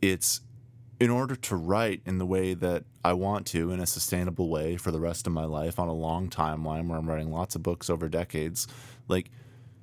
[0.00, 0.40] it's
[1.02, 4.76] in order to write in the way that I want to, in a sustainable way
[4.76, 7.62] for the rest of my life on a long timeline where I'm writing lots of
[7.64, 8.68] books over decades,
[9.08, 9.28] like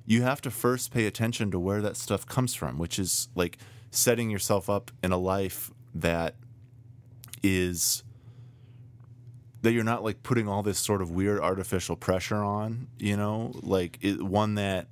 [0.06, 3.58] you have to first pay attention to where that stuff comes from, which is like
[3.90, 6.36] setting yourself up in a life that
[7.42, 8.02] is
[9.60, 13.52] that you're not like putting all this sort of weird artificial pressure on, you know,
[13.60, 14.86] like it, one that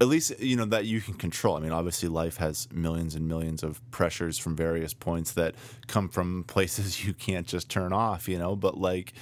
[0.00, 1.56] at least you know that you can control.
[1.56, 5.54] I mean, obviously life has millions and millions of pressures from various points that
[5.86, 9.12] come from places you can't just turn off, you know, but like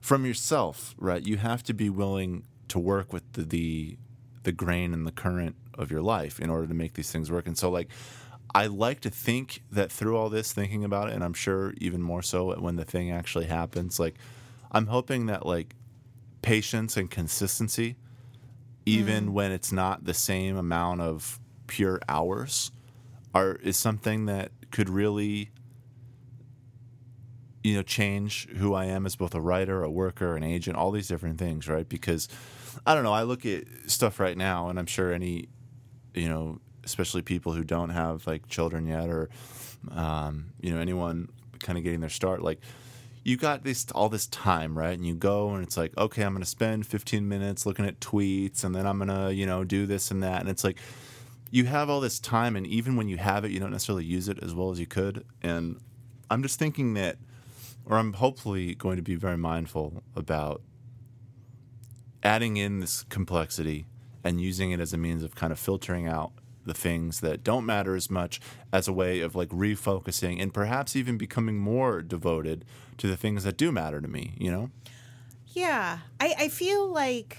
[0.00, 1.24] from yourself, right?
[1.24, 3.96] You have to be willing to work with the the,
[4.42, 7.46] the grain and the current of your life in order to make these things work.
[7.46, 7.88] And so like
[8.54, 12.00] I like to think that through all this, thinking about it, and I'm sure even
[12.00, 14.14] more so when the thing actually happens, like
[14.70, 15.74] I'm hoping that like
[16.42, 17.96] patience and consistency,
[18.86, 22.70] even when it's not the same amount of pure hours,
[23.34, 25.50] are is something that could really
[27.62, 30.90] you know change who I am as both a writer, a worker, an agent, all
[30.90, 31.88] these different things, right?
[31.88, 32.28] Because
[32.86, 35.48] I don't know, I look at stuff right now and I'm sure any
[36.14, 39.30] you know, especially people who don't have like children yet or
[39.90, 41.28] um, you know, anyone
[41.60, 42.60] kind of getting their start like
[43.24, 44.92] you got this all this time, right?
[44.92, 47.98] And you go and it's like, okay, I'm going to spend 15 minutes looking at
[47.98, 50.40] tweets and then I'm going to, you know, do this and that.
[50.42, 50.78] And it's like
[51.50, 54.28] you have all this time and even when you have it, you don't necessarily use
[54.28, 55.24] it as well as you could.
[55.42, 55.80] And
[56.30, 57.16] I'm just thinking that
[57.86, 60.60] or I'm hopefully going to be very mindful about
[62.22, 63.86] adding in this complexity
[64.22, 66.32] and using it as a means of kind of filtering out
[66.64, 68.40] the things that don't matter as much
[68.72, 72.64] as a way of like refocusing and perhaps even becoming more devoted
[72.98, 74.70] to the things that do matter to me, you know?
[75.48, 75.98] Yeah.
[76.20, 77.36] I, I feel like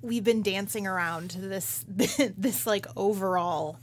[0.00, 3.78] we've been dancing around this this like overall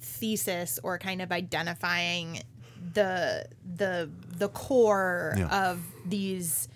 [0.00, 2.42] thesis or kind of identifying
[2.94, 3.46] the
[3.76, 5.70] the the core Yeah.
[5.70, 6.68] of these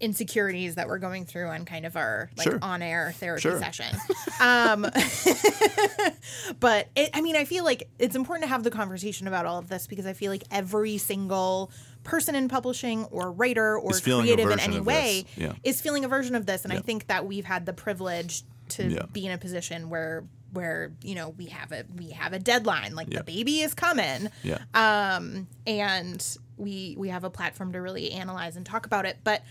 [0.00, 2.58] insecurities that we're going through on kind of our like Sure.
[2.60, 3.58] on air therapy Sure.
[3.58, 3.96] session.
[4.40, 4.82] um
[6.60, 9.58] but it, I mean I feel like it's important to have the conversation about all
[9.58, 11.70] of this because I feel like every single
[12.02, 15.24] person in publishing or writer or Is feeling a creative in any way.
[15.36, 15.52] Yeah.
[15.62, 18.84] is feeling a version of this and I think that we've had the privilege to
[18.88, 19.02] Yeah.
[19.12, 22.94] be in a position where where you know we have a we have a deadline
[22.94, 23.18] like Yeah.
[23.18, 24.58] the baby is coming Yeah.
[24.74, 26.24] um, and
[26.56, 29.18] we we have a platform to really analyze and talk about it.
[29.24, 29.42] But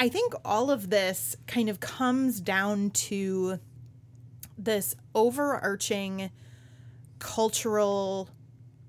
[0.00, 3.58] I think all of this kind of comes down to
[4.56, 6.30] this overarching
[7.18, 8.28] cultural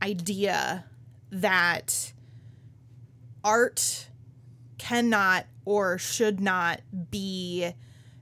[0.03, 0.85] idea
[1.31, 2.13] that
[3.43, 4.07] art
[4.77, 7.71] cannot or should not be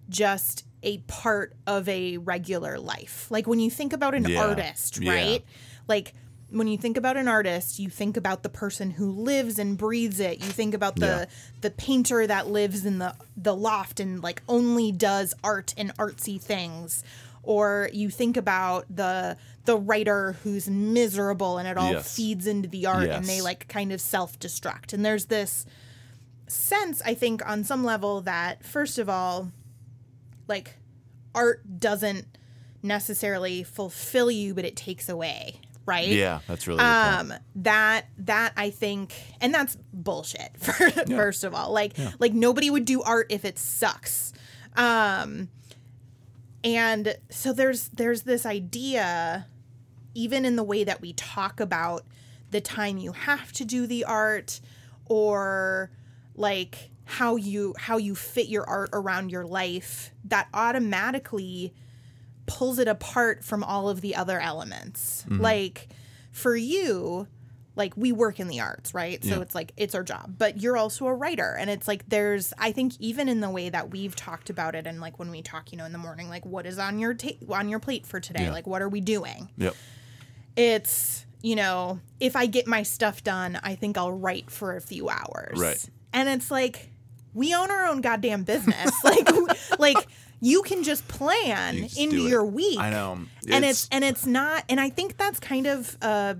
[0.09, 3.29] just a part of a regular life.
[3.29, 4.41] Like when you think about an Yeah.
[4.47, 5.11] artist, Yeah.
[5.11, 5.45] right?
[5.87, 6.13] Like
[6.49, 10.19] when you think about an artist, you think about the person who lives and breathes
[10.19, 10.39] it.
[10.39, 11.25] You think about the Yeah.
[11.61, 16.39] the painter that lives in the the loft and like only does art and artsy
[16.39, 17.03] things.
[17.43, 22.15] Or you think about the the writer who's miserable and it all Yes.
[22.15, 24.93] feeds into the art and they like kind of self-destruct.
[24.93, 25.65] And there's this
[26.47, 29.51] sense, I think, on some level that first of all,
[30.47, 30.75] like
[31.35, 32.25] art doesn't
[32.81, 36.07] necessarily fulfill you, but it takes away, right?
[36.07, 40.73] Yeah, that's really um that that i think and that's bullshit for,
[41.07, 41.71] first of all.
[41.71, 44.33] Like like nobody would do art if it sucks.
[44.75, 45.49] Um
[46.63, 49.47] and so there's there's this idea
[50.13, 52.03] even in the way that we talk about
[52.51, 54.59] the time you have to do the art
[55.05, 55.91] or
[56.35, 61.73] like how you how you fit your art around your life that automatically
[62.47, 65.23] pulls it apart from all of the other elements.
[65.29, 65.41] Mm-hmm.
[65.41, 65.87] Like
[66.31, 67.27] for you,
[67.75, 69.23] like we work in the arts, right?
[69.23, 69.41] So Yeah.
[69.41, 70.33] it's like it's our job.
[70.39, 73.69] But you're also a writer and it's like there's I think even in the way
[73.69, 76.27] that we've talked about it and like when we talk, you know, in the morning
[76.29, 78.45] like what is on your ta- on your plate for today?
[78.45, 78.51] Yeah.
[78.51, 79.49] Like what are we doing?
[79.57, 79.75] Yep.
[80.55, 84.81] It's, you know, if I get my stuff done, I think I'll write for a
[84.81, 85.59] few hours.
[85.59, 85.89] Right.
[86.13, 86.89] And it's like
[87.33, 88.91] we own our own goddamn business.
[89.03, 89.29] like
[89.79, 90.07] like
[90.39, 92.79] you can just plan You just into your week.
[92.79, 93.19] I know.
[93.49, 96.37] And it's and it's not and I think that's kind of a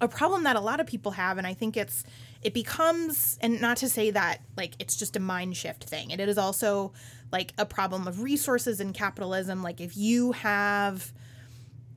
[0.00, 2.04] a problem that a lot of people have and I think it's
[2.42, 6.12] it becomes and not to say that like it's just a mind shift thing.
[6.12, 6.92] And it is also
[7.30, 9.62] like a problem of resources and capitalism.
[9.62, 11.12] Like if you have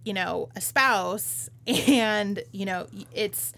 [0.04, 3.54] you know a spouse and you know it's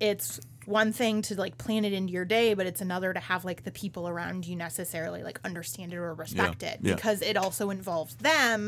[0.00, 3.44] it's one thing to like plan it into your day but it's another to have
[3.44, 6.94] like the people around you necessarily like understand it or respect it yeah.
[6.94, 8.66] because it also involves them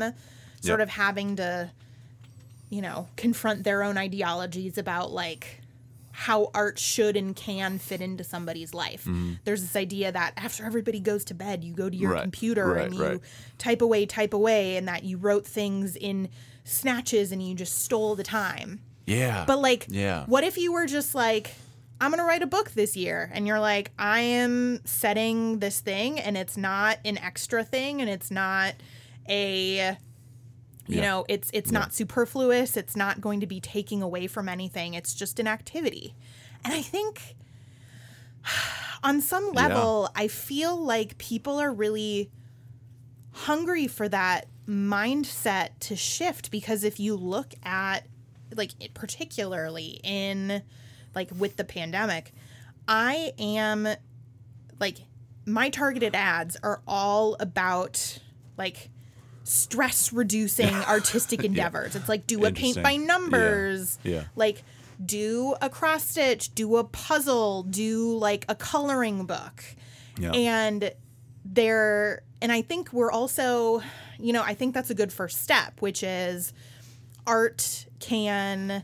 [0.61, 0.87] sort Yep.
[0.87, 1.71] of having to
[2.69, 5.61] you know confront their own ideologies about like
[6.11, 9.07] how art should and can fit into somebody's life.
[9.43, 12.15] There's this idea that after everybody goes to bed, you go to your Mm-hmm.
[12.15, 13.19] Right, computer right, and you right.
[13.59, 16.29] type away, type away, and that you wrote things in
[16.63, 18.79] snatches and you just stole the time.
[19.05, 19.43] yeah.
[19.45, 20.25] But like, Yeah.
[20.25, 21.51] what if you were just like,
[21.99, 26.19] I'm gonna write a book this year, and you're like, I am setting this thing,
[26.19, 28.75] and it's not an extra thing, and it's not
[29.27, 29.97] a,
[30.87, 31.01] you Yeah.
[31.01, 32.77] know, it's it's not superfluous.
[32.77, 34.93] It's not going to be taking away from anything.
[34.93, 36.15] It's just an activity,
[36.63, 37.35] and I think.
[39.03, 42.31] On some level, I feel like people are really
[43.31, 48.07] hungry for that mindset to shift because if you look at
[48.55, 50.63] like particularly in
[51.17, 52.31] like with the pandemic
[52.87, 53.87] i am
[54.79, 54.97] like
[55.47, 58.19] my targeted ads are all about
[58.57, 58.89] like
[59.43, 63.05] stress reducing artistic endeavors it's like do a paint by Yeah.
[63.05, 64.25] numbers Yeah.
[64.35, 64.63] like
[65.03, 69.63] do a cross stitch do a puzzle do like a coloring book
[70.19, 70.31] Yeah.
[70.33, 70.91] and
[71.43, 73.81] there and i think we're also
[74.19, 76.53] you know i think that's a good first step which is
[77.25, 78.83] art can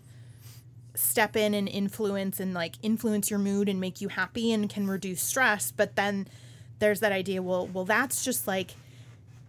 [0.95, 4.85] step in and influence and like influence your mood and make you happy and can
[4.87, 6.27] reduce stress but then
[6.79, 8.75] there's that idea well well that's just like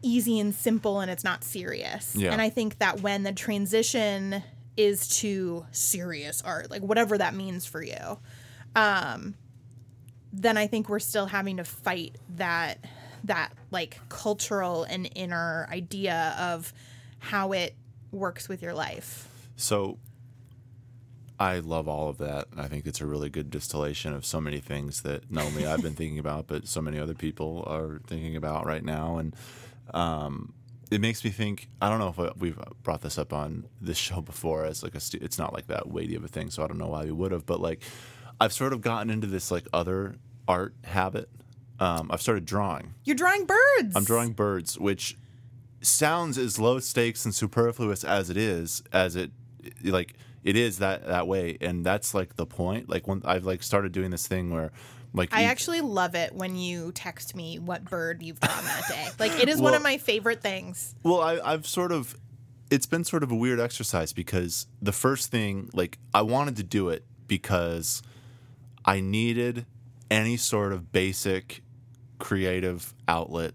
[0.02, 2.32] easy and simple and it's not serious Yeah.
[2.32, 4.42] and i think that when the transition
[4.76, 8.18] is to serious art like whatever that means for you
[8.74, 9.34] um
[10.32, 12.78] then i think we're still having to fight that
[13.24, 16.72] that like cultural and inner idea of
[17.18, 17.74] how it
[18.12, 19.98] works with your life So
[21.44, 22.46] I love all of that.
[22.56, 25.82] I think it's a really good distillation of so many things that not only I've
[25.82, 29.18] been thinking about, but so many other people are thinking about right now.
[29.18, 29.34] And
[29.92, 30.54] um,
[30.90, 31.68] it makes me think.
[31.82, 35.00] I don't know if we've brought this up on this show before as like a.
[35.00, 37.12] stu- It's not like that weighty of a thing, so I don't know why we
[37.12, 37.44] would have.
[37.46, 37.82] But like,
[38.40, 40.16] I've sort of gotten into this like other
[40.48, 41.28] art habit.
[41.80, 42.94] Um, I've started drawing.
[43.04, 43.96] You're drawing birds.
[43.96, 45.16] I'm drawing birds, which
[45.82, 49.30] sounds as low stakes and superfluous as it is, as it
[49.82, 50.14] like
[50.44, 52.88] it is that that way, and that's like the point.
[52.88, 54.70] Like when I've like started doing this thing where
[55.14, 58.82] like I you- actually love it when you text me what bird you've drawn that
[58.88, 59.08] day.
[59.18, 60.94] Like it is one of my favorite things.
[61.02, 62.16] Well, I, I've sort of,
[62.70, 66.64] it's been sort of a weird exercise because the first thing, like, I wanted to
[66.64, 68.02] do it because
[68.84, 69.66] I needed
[70.10, 71.62] any sort of basic
[72.18, 73.52] creative outlet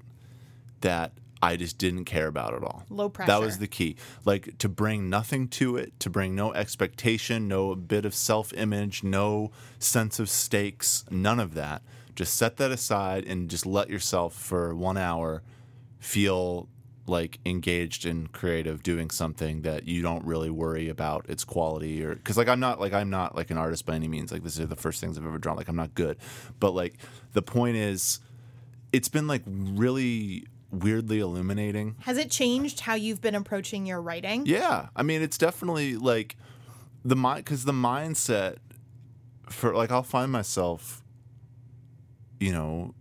[0.81, 1.11] that
[1.41, 2.83] I just didn't care about at all.
[2.89, 3.27] Low pressure.
[3.31, 3.95] That was the key.
[4.25, 9.03] Like, to bring nothing to it, to bring no expectation, no bit of self image,
[9.03, 11.81] no sense of stakes, none of that.
[12.15, 15.41] Just set that aside and just let yourself for one hour
[15.99, 16.67] feel
[17.07, 22.13] like engaged and creative doing something that you don't really worry about its quality or
[22.13, 24.59] because like i'm not like i'm not like an artist by any means like this
[24.59, 26.17] is the first things i've ever drawn like i'm not good
[26.59, 26.99] but like
[27.33, 28.19] the point is
[28.93, 34.45] it's been like really weirdly illuminating Has it changed how you've been approaching your writing?
[34.45, 36.35] yeah, I mean, it's definitely like
[37.03, 38.57] the mind because the mindset
[39.49, 41.03] for like I'll find myself,
[42.39, 42.93] you know,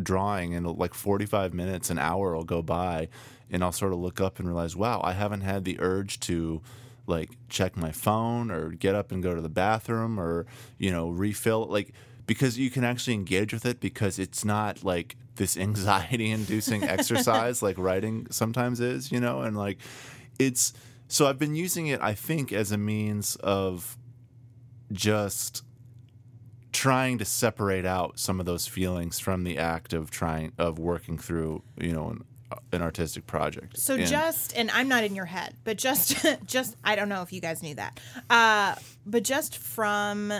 [0.00, 3.08] drawing and like forty five minutes, an hour will go by,
[3.50, 6.62] and I'll sort of look up and realize, wow, I haven't had the urge to
[7.06, 10.46] like check my phone or get up and go to the bathroom or
[10.78, 11.92] you know refill like
[12.26, 17.62] because you can actually engage with it because it's not like this anxiety inducing exercise
[17.62, 19.78] like writing sometimes is you know and like
[20.38, 20.72] it's
[21.08, 23.96] so i've been using it i think as a means of
[24.92, 25.62] just
[26.72, 31.16] trying to separate out some of those feelings from the act of trying of working
[31.16, 32.24] through you know an,
[32.72, 36.76] an artistic project So And- just and I'm not in your head, but just just
[36.84, 37.98] I don't know if you guys knew that.
[38.28, 38.74] Uh
[39.06, 40.32] but just from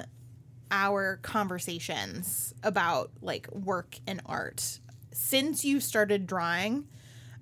[0.70, 4.80] our conversations about like work and art
[5.14, 6.86] since you started drawing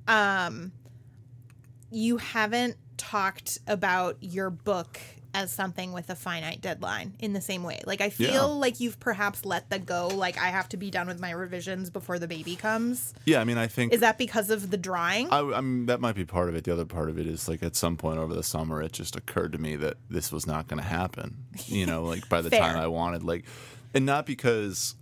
[0.06, 0.72] um
[1.90, 4.98] you haven't talked about your book
[5.34, 7.80] as something with a finite deadline in the same way.
[7.86, 8.42] Like I feel Yeah.
[8.42, 11.88] like you've perhaps let the go like I have to be done with my revisions
[11.88, 13.14] before the baby comes.
[13.24, 15.30] yeah i mean i think Is that because of the drawing?
[15.32, 16.64] I, I mean, that might be part of it.
[16.64, 19.16] The other part of it is like at some point over the summer, it just
[19.16, 21.44] occurred to me that this was not going to happen.
[21.66, 23.44] You know, like by the time I wanted, like,
[23.94, 24.94] and not because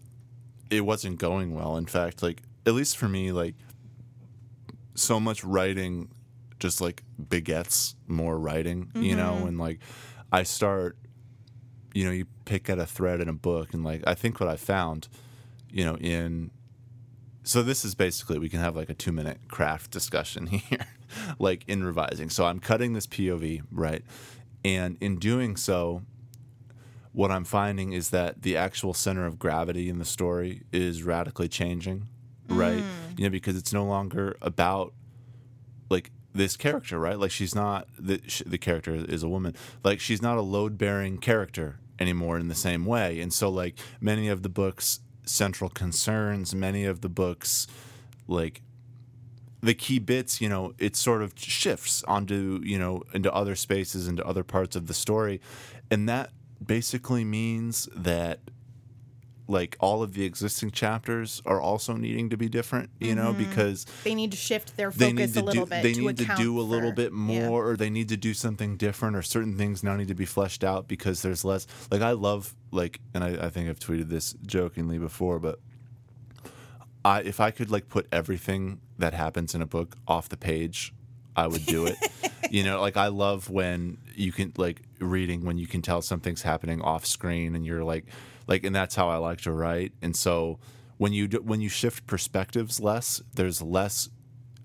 [0.71, 1.77] it wasn't going well.
[1.77, 3.54] In fact, like at least for me, like
[4.94, 6.11] so much writing
[6.58, 8.90] just like begets more writing.
[8.94, 9.48] You know, mm-hmm.
[9.48, 9.80] and like
[10.32, 10.96] I start,
[11.94, 14.48] you know, you pick at a thread in a book, and like I think what
[14.48, 15.08] I found,
[15.70, 16.50] you know, in
[17.42, 20.86] so this is basically we can have like a two minute craft discussion here
[21.38, 22.30] like in revising.
[22.30, 24.04] So i'm cutting this pov right?
[24.64, 26.02] And in doing so
[27.12, 31.48] what i'm finding is that the actual center of gravity in the story is radically
[31.48, 32.06] changing
[32.51, 32.82] right?
[32.82, 33.18] Mm.
[33.18, 34.92] You know because it's no longer about
[35.88, 37.18] like this character right?
[37.18, 39.55] Like she's not the, sh- the character is a woman.
[39.82, 43.20] Like she's not a load bearing character anymore in the same way.
[43.20, 47.66] And so like many of the books central concerns many of the books
[48.26, 48.62] like
[49.62, 54.09] the key bits you know it sort of shifts onto you know into other spaces
[54.09, 55.40] into other parts of the story.
[55.90, 56.30] And that
[56.64, 58.40] basically means that
[59.51, 63.51] like all of the existing chapters are also needing to be different you know mm-hmm.
[63.51, 66.32] because they need to shift their focus a little do bit they to need to
[66.36, 67.48] do a little for- bit yeah.
[67.48, 70.24] more or they need to do something different or certain things now need to be
[70.24, 74.09] fleshed out because there's less like i love like and i, I think i've tweeted
[74.09, 75.59] this jokingly before but
[77.05, 80.94] i if i could like put everything that happens in a book off the page
[81.34, 81.96] i would do it
[82.51, 86.42] you know like i love when you can like reading when you can tell something's
[86.42, 88.07] happening off screen and you're like
[88.46, 90.59] like and that's how i like to write and so
[90.98, 94.09] when you do, when you shift perspectives less there's less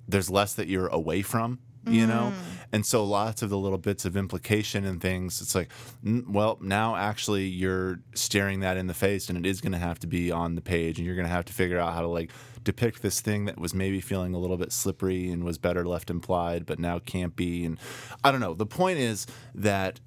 [0.07, 2.33] there's less that you're away from you know?
[2.33, 2.67] Mm.
[2.71, 5.69] And so lots of the little bits of implication and things, it's like,
[6.03, 9.99] well, now actually you're staring that in the face and it is going to have
[9.99, 12.07] to be on the page and you're going to have to figure out how to
[12.07, 12.31] like
[12.66, 16.09] depict this thing that was maybe feeling a little bit slippery and was better left
[16.09, 17.63] implied, but now can't be.
[17.63, 17.80] And
[18.24, 18.53] I don't know.
[18.53, 20.01] The point is that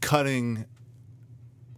[0.00, 0.64] cutting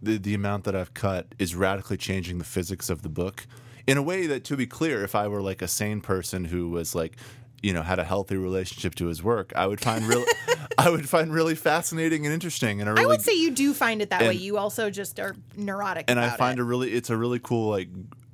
[0.01, 3.45] the, the amount that I've cut is radically changing the physics of the book
[3.85, 6.69] in a way that, to be clear, if I were like a sane person who
[6.69, 7.17] was like,
[7.61, 10.25] you know, had a healthy relationship to his work, I would find really,
[10.77, 13.73] I would find really fascinating and interesting, and a really, I would say you do
[13.73, 14.33] find it that way.
[14.33, 16.05] You also just are neurotic.
[16.09, 16.61] and I find it.
[16.61, 17.89] a really, it's a really cool like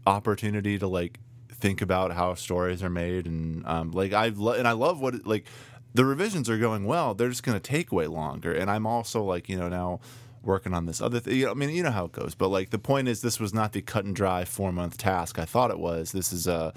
[0.07, 1.19] opportunity to like
[1.59, 5.15] think about how stories are made, and um, like I lo- and I love what
[5.15, 5.45] it, like
[5.93, 7.13] the revisions are going well.
[7.13, 9.99] They're just going to take way longer, and I'm also like you know now
[10.43, 11.35] working on this other thing.
[11.37, 13.39] You know, I mean, you know how it goes, but like the point is, this
[13.39, 16.11] was not the cut and dry four month task I thought it was.
[16.11, 16.73] This is a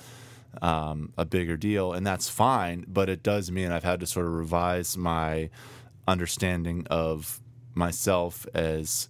[0.60, 2.84] um, a bigger deal, and that's fine.
[2.88, 5.50] But it does mean I've had to sort of revise my
[6.06, 7.40] understanding of
[7.74, 9.08] myself as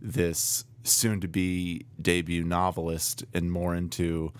[0.00, 4.32] this soon to be debut novelist and more into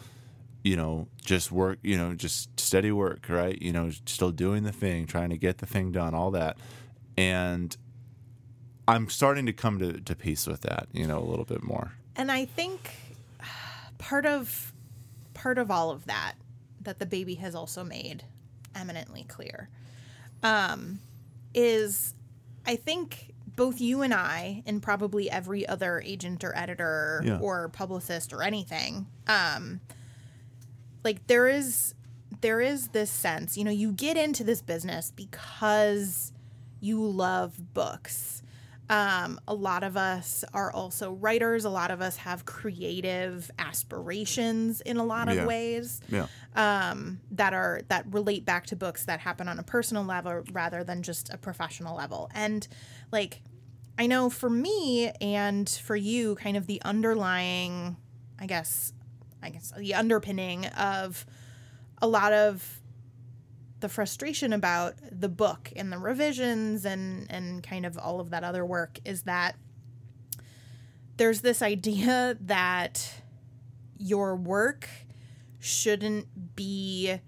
[0.62, 3.60] you know just work you know just steady work right?
[3.60, 6.56] You know still doing the thing trying to get the thing done all that.
[7.16, 7.76] And
[8.88, 11.92] i'm starting to come to, to peace with that you know a little bit more.
[12.16, 12.90] And I think
[13.98, 14.72] part of
[15.34, 16.34] part of all of that
[16.82, 18.24] that the baby has also made
[18.74, 19.68] eminently clear
[20.42, 20.98] um,
[21.54, 22.14] is
[22.66, 27.38] I think both you and I and probably every other agent or editor Yeah.
[27.40, 29.80] or publicist or anything um,
[31.04, 31.94] like there is
[32.40, 36.32] there is this sense you know you get into this business because
[36.80, 38.42] you love books
[38.88, 44.80] um, a lot of us are also writers a lot of us have creative aspirations
[44.80, 45.46] in a lot of Yeah.
[45.46, 46.26] ways yeah
[46.56, 50.82] um, that are that relate back to books that happen on a personal level rather
[50.82, 52.28] than just a professional level.
[52.34, 52.66] And
[53.12, 53.42] like
[53.98, 57.96] I know for me and for you, kind of the underlying,
[58.38, 58.92] I guess,
[59.42, 61.24] I guess the underpinning of
[62.02, 62.80] a lot of
[63.80, 68.44] the frustration about the book and the revisions and and kind of all of that
[68.44, 69.56] other work is that
[71.16, 73.22] there's this idea that
[73.98, 74.88] your work
[75.58, 77.18] shouldn't be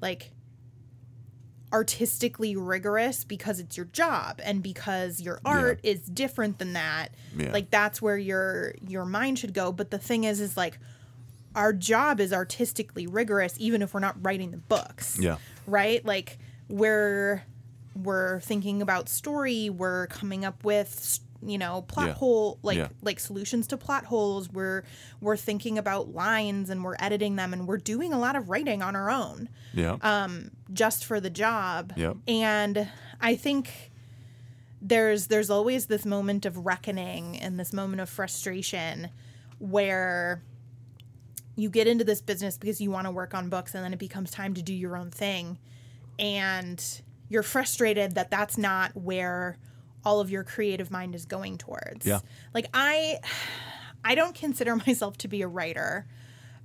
[0.00, 0.30] like
[1.72, 7.08] artistically rigorous because it's your job and because your art is different than that.
[7.36, 7.50] Yeah.
[7.52, 9.72] like that's where your your mind should go.
[9.72, 10.78] But the thing is is like
[11.54, 15.36] our job is artistically rigorous even if we're not writing the books yeah
[15.66, 16.38] right like
[16.68, 17.42] we're
[17.94, 22.14] we're thinking about story we're coming up with you know plot Yeah.
[22.14, 22.88] hole like Yeah.
[23.02, 24.84] like solutions to plot holes we're
[25.20, 28.80] we're thinking about lines and we're editing them and we're doing a lot of writing
[28.80, 32.16] on our own yeah um, just for the job Yep.
[32.28, 32.88] and
[33.20, 33.90] i think
[34.80, 39.10] there's there's always this moment of reckoning and this moment of frustration
[39.58, 40.42] where
[41.56, 43.98] you get into this business because you want to work on books and then it
[43.98, 45.58] becomes time to do your own thing
[46.18, 49.56] and you're frustrated that that's not where
[50.04, 52.20] all of your creative mind is going towards Yeah.
[52.54, 53.18] like i
[54.04, 56.06] i don't consider myself to be a writer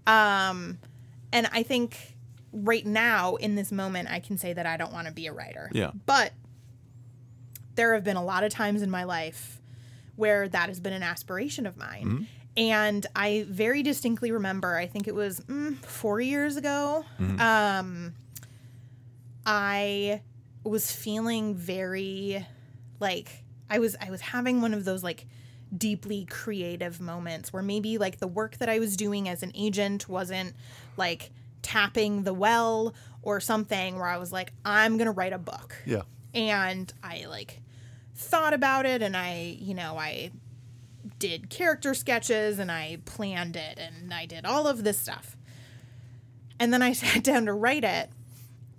[0.05, 0.77] um
[1.33, 2.15] and i think
[2.53, 5.33] right now in this moment i can say that i don't want to be a
[5.33, 5.91] writer Yeah.
[6.05, 6.31] but
[7.75, 9.61] there have been a lot of times in my life
[10.15, 12.05] where that has been an aspiration of mine.
[12.05, 12.23] Mm-hmm.
[12.57, 17.39] And I very distinctly remember, I think it was mm, four years ago, Mm-hmm.
[17.39, 18.13] um,
[19.45, 20.21] I
[20.63, 22.45] was feeling very
[22.99, 25.25] like I was I was having one of those like
[25.75, 30.09] deeply creative moments where maybe like the work that I was doing as an agent
[30.09, 30.53] wasn't
[30.97, 31.31] like
[31.61, 35.75] tapping the well or something where I was like I'm going to write a book
[35.85, 36.01] yeah
[36.33, 37.61] and I like
[38.15, 40.31] thought about it and I, you know, I
[41.19, 45.37] did character sketches and I planned it and I did all of this stuff.
[46.59, 48.09] And then I sat down to write it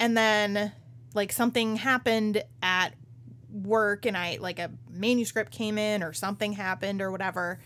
[0.00, 0.72] and then
[1.14, 2.94] like something happened at
[3.50, 7.60] work and I like a manuscript came in or something happened or whatever.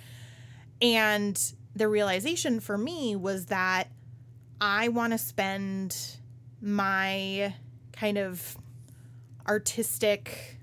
[0.81, 1.41] And
[1.75, 3.89] the realization for me was that
[4.61, 5.97] I want to spend
[6.61, 7.55] my
[7.93, 8.57] kind of
[9.47, 10.59] artistic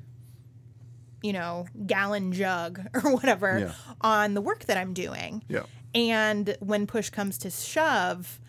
[1.21, 3.71] you know gallon jug or whatever Yeah.
[4.01, 5.63] on the work that i'm doing yeah
[5.95, 8.39] and when push comes to shove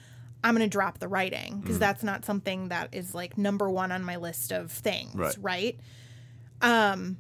[0.45, 1.63] i'm going to drop the writing Mm.
[1.63, 5.37] because that's not something that is like number one on my list of things Right.
[5.41, 5.81] right
[6.63, 7.17] um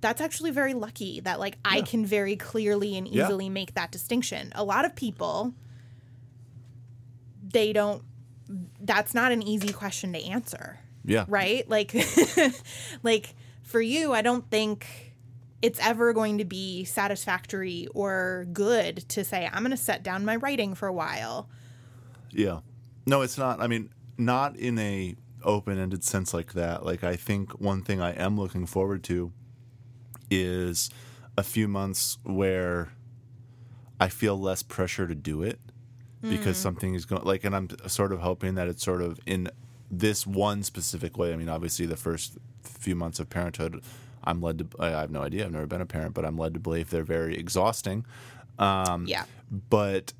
[0.00, 3.24] that's actually very lucky that like i can very clearly and Yeah.
[3.24, 5.54] easily make that distinction a lot of people
[7.42, 8.02] they don't
[8.80, 11.24] that's not an easy question to answer Yeah.
[11.28, 11.68] right?
[11.68, 11.94] Like,
[13.02, 13.34] like
[13.68, 15.14] for you, I don't think
[15.60, 20.24] it's ever going to be satisfactory or good to say I'm going to set down
[20.24, 21.48] my writing for a while.
[22.30, 22.60] Yeah.
[23.06, 23.60] No, it's not.
[23.60, 26.84] I mean, not in a open-ended sense like that.
[26.84, 29.32] Like I think one thing I am looking forward to
[30.30, 30.90] is
[31.36, 32.92] a few months where
[34.00, 35.58] I feel less pressure to do it
[36.22, 36.62] because mm.
[36.62, 39.50] something is going like and I'm sort of hoping that it's sort of in
[39.90, 41.32] this one specific way.
[41.32, 43.82] I mean, obviously the first few months of parenthood
[44.24, 45.44] I'm led to I have no idea.
[45.46, 48.04] I've never been a parent, but I'm led to believe they're very exhausting.
[48.58, 49.24] Um, Yeah.
[49.70, 50.12] but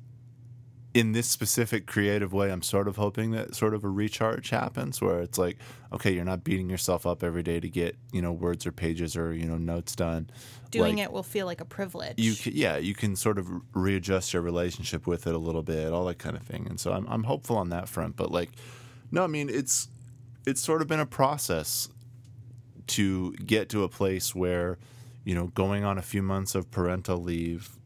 [0.95, 4.99] in this specific creative way, I'm sort of hoping that sort of a recharge happens
[4.99, 5.57] where it's like,
[5.93, 9.15] okay, you're not beating yourself up every day to get, you know, words or pages
[9.15, 10.31] or, you know, notes done.
[10.71, 12.15] Doing Like, it will feel like a privilege.
[12.17, 15.93] You can, yeah, you can sort of readjust your relationship with it a little bit,
[15.93, 16.65] all that kind of thing.
[16.67, 18.15] And so I'm, I'm hopeful on that front.
[18.15, 18.49] But like,
[19.11, 19.87] no, I mean, it's,
[20.45, 21.89] it's sort of been a process
[22.87, 24.77] to get to a place where,
[25.23, 27.79] you know, going on a few months of parental leave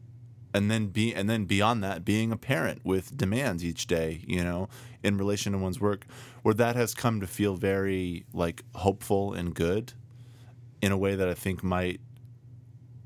[0.54, 4.42] and then be and then beyond that being a parent with demands each day you
[4.42, 4.68] know
[5.02, 6.06] in relation to one's work
[6.42, 9.92] where that has come to feel very like hopeful and good
[10.80, 12.00] in a way that i think might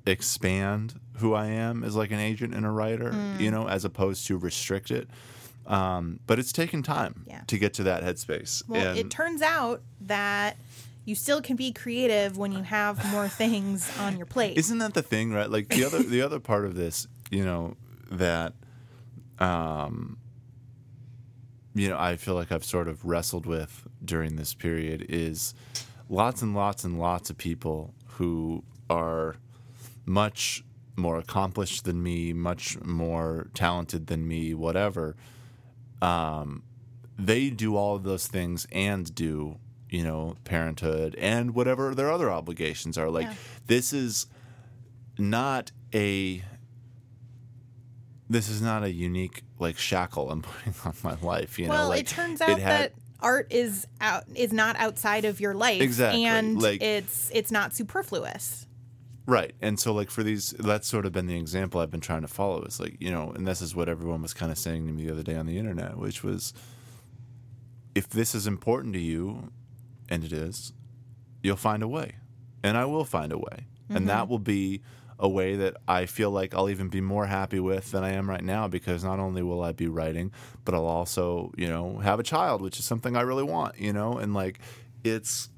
[0.07, 3.53] expand who i am as like an agent and a writer you mm.
[3.53, 5.09] know as opposed to restrict it
[5.69, 7.43] um, but it's taken time Yeah.
[7.47, 10.57] to get to that headspace well, and it turns out that
[11.05, 14.59] you still can be creative when you have more things on your plate.
[14.59, 15.51] Isn't that the thing, right?
[15.51, 17.77] Like the other the other part of this, you know,
[18.11, 18.55] that
[19.39, 20.19] um
[21.75, 25.55] you know, I feel like I've sort of wrestled with during this period is
[26.09, 29.37] lots and lots and lots of people who are
[30.05, 30.64] much
[30.97, 35.14] more accomplished than me, much more talented than me, whatever.
[36.01, 36.62] Um,
[37.18, 39.59] they do all of those things and do,
[39.90, 43.11] you know, parenthood and whatever their other obligations are.
[43.11, 43.34] Like Yeah.
[43.66, 44.26] this is
[45.18, 46.44] not a
[48.30, 51.59] this is not a unique like shackle I'm putting on my life.
[51.59, 54.76] You well, know, like it turns out it had- that art is out is not
[54.76, 58.66] outside of your life, Exactly, and like- it's it's not superfluous.
[59.29, 59.55] Right.
[59.61, 62.29] And so like for these that's sort of been the example I've been trying to
[62.29, 64.93] follow is like, you know, and this is what everyone was kind of saying to
[64.95, 66.55] me the other day on the internet, which was
[67.95, 69.53] if this is important to you,
[70.09, 70.72] and it is,
[71.43, 72.14] you'll find a way.
[72.62, 73.66] And I will find a way.
[73.91, 74.31] And that mm-hmm.
[74.31, 74.81] will be
[75.18, 78.31] a way that I feel like I'll even be more happy with than I am
[78.31, 80.33] right now because not only will I be writing,
[80.64, 83.93] but I'll also, you know, have a child, which is something I really want, you
[83.93, 84.59] know, and like
[85.05, 85.51] it's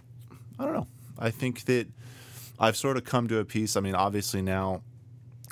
[0.59, 0.89] I don't know.
[1.19, 1.87] I think that
[2.61, 3.77] I've sort of come to a piece.
[3.77, 4.83] I mean, obviously now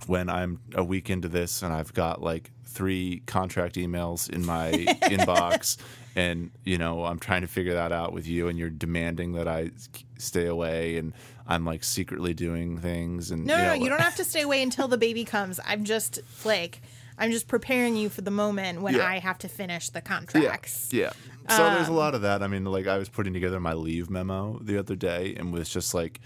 [0.06, 4.70] when I'm a week into this and I've got like three contract emails in my
[5.02, 5.76] inbox
[6.14, 9.48] and you know I'm trying to figure that out with you and you're demanding that
[9.48, 9.70] I
[10.18, 11.12] stay away and
[11.46, 14.24] I'm like secretly doing things and No, you no, know, no, you don't have to
[14.32, 15.58] stay away until the baby comes.
[15.66, 16.80] I'm just like
[17.18, 19.06] I'm just preparing you for the moment when Yeah.
[19.06, 20.90] I have to finish the yeah, contracts.
[20.92, 21.10] yeah.
[21.50, 22.42] So Um, there's a lot of that.
[22.44, 25.68] I mean, like I was putting together my leave memo the other day and was
[25.68, 26.20] just like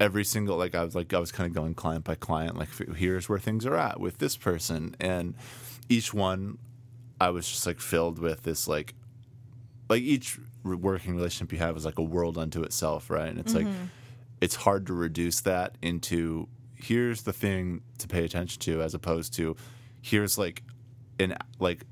[0.00, 2.68] every single like I was like I was kind of going client by client like
[2.96, 5.34] here's where things are at with this person and
[5.88, 6.58] each one
[7.20, 8.94] I was just like filled with this like
[9.88, 13.28] like each working relationship you have is like a world unto itself, right?
[13.28, 13.86] And it's like mm-hmm.
[14.40, 19.34] it's hard to reduce that into here's the thing to pay attention to as opposed
[19.34, 19.56] to
[20.00, 20.62] here's like
[21.18, 21.84] an like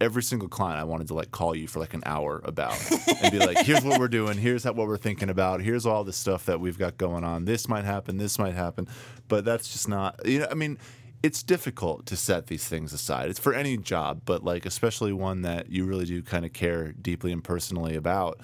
[0.00, 2.76] every single client I wanted to like call you for like an hour about
[3.22, 4.38] and be like here's what we're doing.
[4.38, 5.60] Here's what we're thinking about.
[5.60, 7.44] Here's all the stuff that we've got going on.
[7.44, 8.16] This might happen.
[8.16, 8.88] This might happen.
[9.28, 10.78] But that's just not you know I mean
[11.22, 13.30] it's difficult to set these things aside.
[13.30, 16.92] It's for any job but like especially one that you really do kind of care
[16.92, 18.40] deeply and personally about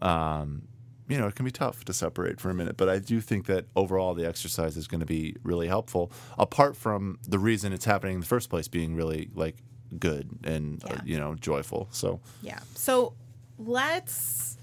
[0.00, 0.62] um,
[1.08, 3.44] you know, it can be tough to separate for a minute, but I do think
[3.44, 6.10] that overall the exercise is going to be really helpful.
[6.38, 9.56] Apart from the reason it's happening in the first place being really like
[9.98, 11.88] good and uh, you know joyful.
[11.90, 12.60] So Yeah.
[12.74, 13.14] So
[13.58, 14.56] let's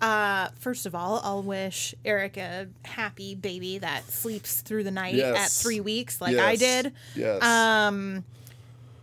[0.00, 5.18] uh first of all, I'll wish Eric a happy baby that sleeps through the night
[5.18, 6.92] at three weeks like I did.
[7.14, 7.42] Yes.
[7.42, 8.24] Um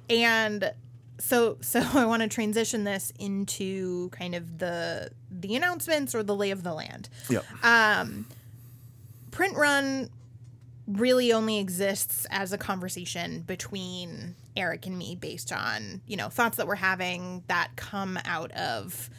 [0.09, 0.73] and
[1.19, 6.35] so so I want to transition this into kind of the the announcements or the
[6.35, 7.09] lay of the land.
[7.29, 7.45] yep.
[7.63, 8.25] Um,
[9.31, 10.09] print Run
[10.87, 16.57] really only exists as a conversation between Eric and me based on, you know, thoughts
[16.57, 19.09] that we're having that come out of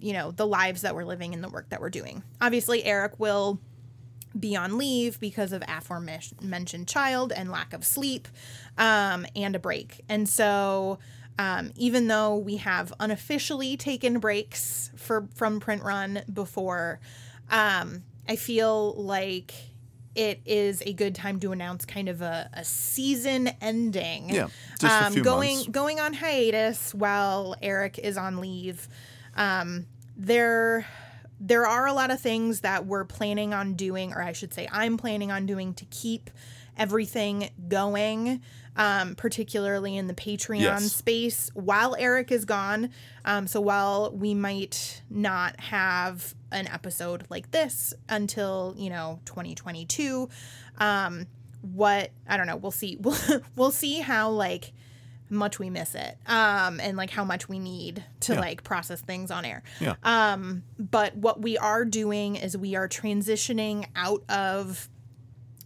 [0.00, 2.22] you know, the lives that we're living and the work that we're doing.
[2.40, 3.60] Obviously, Eric will
[4.38, 8.28] be on leave because of aforementioned child and lack of sleep
[8.76, 10.02] um, and a break.
[10.08, 10.98] And so
[11.38, 17.00] um, even though we have unofficially taken breaks for from print run before,
[17.50, 19.54] um, I feel like
[20.16, 24.30] it is a good time to announce kind of a, a season ending.
[24.30, 24.48] Yeah,
[24.78, 25.68] just a um, few going months.
[25.68, 28.88] going on hiatus while Eric is on leave.
[29.36, 29.86] Um,
[30.16, 30.86] there
[31.38, 34.66] there are a lot of things that we're planning on doing, or I should say,
[34.72, 36.30] I'm planning on doing to keep
[36.78, 38.40] everything going,
[38.76, 40.92] um, particularly in the Patreon Yes.
[40.92, 42.90] space while Eric is gone.
[43.24, 50.28] Um, so while we might not have an episode like this until you know 2022,
[50.78, 51.26] um,
[51.62, 52.96] what I don't know, we'll see.
[53.00, 53.16] We'll
[53.54, 54.72] we'll see how like
[55.28, 58.38] much we miss it um and like how much we need to Yeah.
[58.40, 59.94] like process things on air Yeah.
[60.04, 64.88] um but what we are doing is we are transitioning out of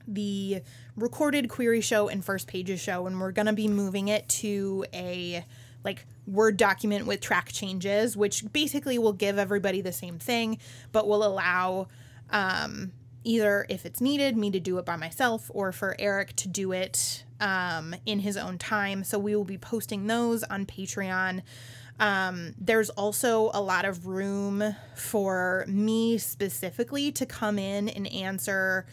[0.09, 0.63] the
[0.97, 4.87] recorded query show and first pages show and we're going to be moving it to
[4.95, 5.45] a
[5.85, 10.59] like word document with track changes which basically will give everybody the same thing
[10.93, 11.87] but will allow
[12.31, 12.93] um
[13.25, 16.73] either if it's needed me to do it by myself or for Eric to do
[16.73, 21.43] it um in his own time so we will be posting those on Patreon
[21.99, 28.87] um, there's also a lot of room for me specifically to come in and answer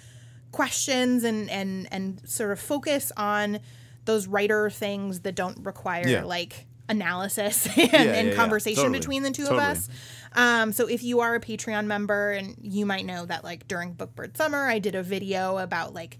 [0.52, 3.60] questions and and and sort of focus on
[4.06, 6.24] those writer things that don't require Yeah.
[6.24, 8.36] like analysis and, yeah, and yeah.
[8.36, 9.00] conversation Totally.
[9.00, 9.60] between the two Totally.
[9.64, 9.90] of us.
[10.34, 13.96] Um, so if you are a Patreon member, and you might know that like during
[13.96, 16.18] Bookbird Summer, I did a video about like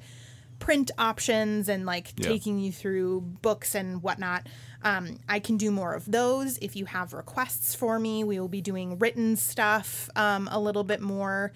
[0.59, 2.30] print options and like Yeah.
[2.30, 4.47] taking you through books and whatnot.
[4.84, 6.57] Um, I can do more of those.
[6.59, 10.84] If you have requests for me, we will be doing written stuff um, a little
[10.84, 11.51] bit more.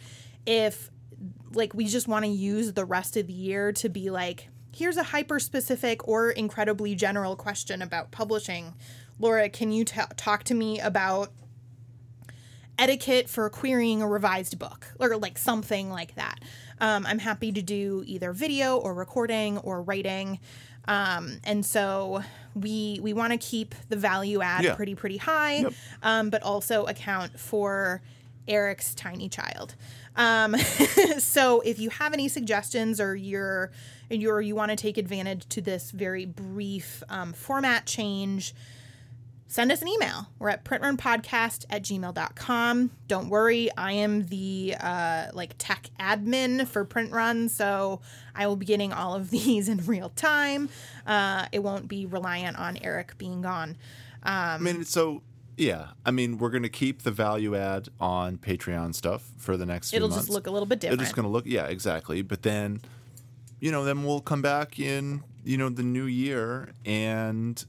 [0.46, 0.90] If
[1.54, 4.98] like we just want to use the rest of the year to be like, here's
[4.98, 8.74] a hyper specific or incredibly general question about publishing.
[9.22, 11.32] Laura, can you ta talk to me about
[12.80, 16.40] etiquette for querying a revised book or like something like that.
[16.80, 20.40] Um, I'm happy to do either video or recording or writing.
[20.88, 22.24] Um, and so
[22.56, 24.74] we we want to keep the value add Yeah.
[24.74, 25.74] pretty pretty high, Yep.
[26.02, 28.02] um, but also account for
[28.48, 29.76] Eric's tiny child.
[30.16, 30.56] Um,
[31.20, 33.72] so if you have any suggestions or you're
[34.10, 38.56] or you want to take advantage to this very brief um, format change,
[39.52, 40.28] send us an email.
[40.40, 42.92] We're at printrunpodcast at gmail.com.
[43.10, 48.00] Don't worry, I am the uh, like tech admin for Print Run, so
[48.34, 50.70] I will be getting all of these in real time.
[51.06, 53.76] Uh, it won't be reliant on Eric being gone.
[54.24, 55.22] I mean, so
[55.58, 55.88] yeah.
[56.06, 59.94] I mean, we're gonna keep the value add on Patreon stuff for the next.
[59.94, 61.02] It'll just look a little bit different.
[61.02, 62.22] It's just gonna look, yeah, exactly.
[62.22, 62.80] But then,
[63.60, 67.66] you know, then we'll come back in, you know, the new year, and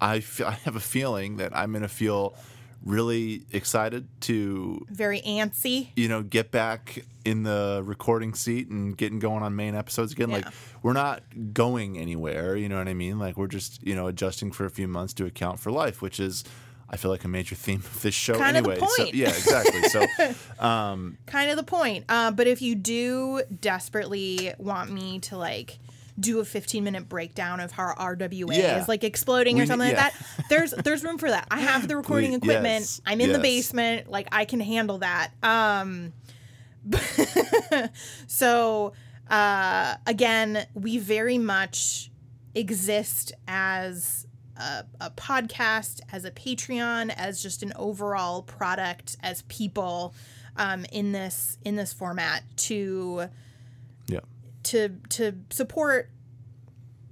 [0.00, 2.34] I feel, I have a feeling that I'm gonna feel
[2.84, 5.88] really excited to Very antsy.
[5.96, 10.30] you know, get back in the recording seat and getting going on main episodes again.
[10.30, 10.46] Like
[10.82, 11.22] we're not
[11.52, 13.18] going anywhere, you know what I mean?
[13.18, 16.20] Like we're just, you know, adjusting for a few months to account for life, which
[16.20, 16.44] is
[16.88, 18.78] I feel like a major theme of this show Kind anyway.
[18.78, 19.82] So yeah, exactly.
[19.88, 20.06] So
[20.60, 22.04] kind of the point.
[22.08, 25.78] Uh, but if you do desperately want me to like
[26.18, 28.80] do a 15 minute breakdown of how RWA Yeah.
[28.80, 30.02] is like exploding We or something yeah.
[30.04, 31.46] like that, there's there's room for that.
[31.50, 32.80] I have the recording We- equipment.
[32.80, 34.10] yes, I'm in the basement.
[34.10, 35.32] Like I can handle that.
[35.42, 36.12] Um,
[38.26, 38.92] so
[39.30, 42.10] uh, again, we very much
[42.54, 50.14] exist as a, a podcast, as a Patreon, as just an overall product, as people
[50.56, 53.28] um, in this in this format to.
[54.66, 56.10] To to support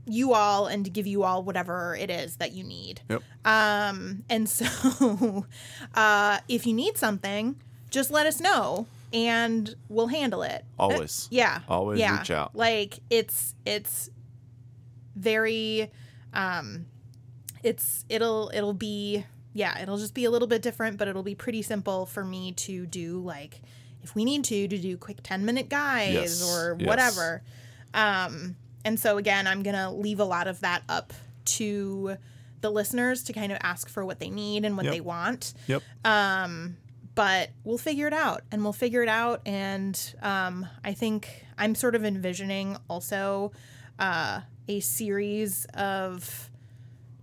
[0.06, 3.00] you all and to give you all whatever it is that you need.
[3.08, 3.22] Yep.
[3.44, 5.46] Um, and so
[5.94, 7.56] uh, if you need something,
[7.90, 10.64] just let us know and we'll handle it.
[10.78, 11.28] Always.
[11.30, 11.60] Yeah.
[11.68, 12.18] Always yeah.
[12.18, 12.54] reach out.
[12.54, 14.10] Like it's it's
[15.16, 15.90] very
[16.32, 16.86] um
[17.62, 19.24] it's it'll it'll be
[19.56, 22.52] yeah, it'll just be a little bit different, but it'll be pretty simple for me
[22.52, 23.62] to do like
[24.04, 26.86] if we need to to do quick 10 minute guides Yes, or yes.
[26.86, 27.42] whatever.
[27.92, 31.14] Um and so again, I'm going to leave a lot of that up
[31.46, 32.18] to
[32.60, 34.92] the listeners to kind of ask for what they need and what Yep.
[34.94, 35.82] they want Yep.
[36.04, 36.76] um,
[37.14, 41.74] but we'll figure it out and we'll figure it out and um, i think i'm
[41.74, 43.52] sort of envisioning also
[43.98, 46.50] uh, a series of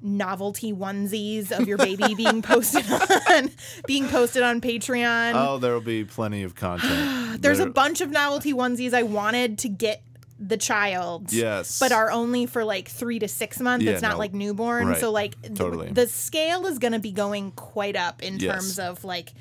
[0.01, 2.83] novelty onesies of your baby being posted
[3.29, 3.51] on
[3.85, 7.41] being posted on patreon oh, there will be plenty of content.
[7.41, 10.01] there's a bunch of novelty onesies i wanted to get
[10.41, 11.31] the child.
[11.31, 11.79] Yes.
[11.79, 13.85] But are only for like three to six months.
[13.85, 14.17] Yeah, it's not no.
[14.17, 14.87] like newborn.
[14.87, 14.97] Right.
[14.97, 15.91] So like th- Totally.
[15.91, 18.53] the scale is going to be going quite up in Yes.
[18.53, 19.33] terms of like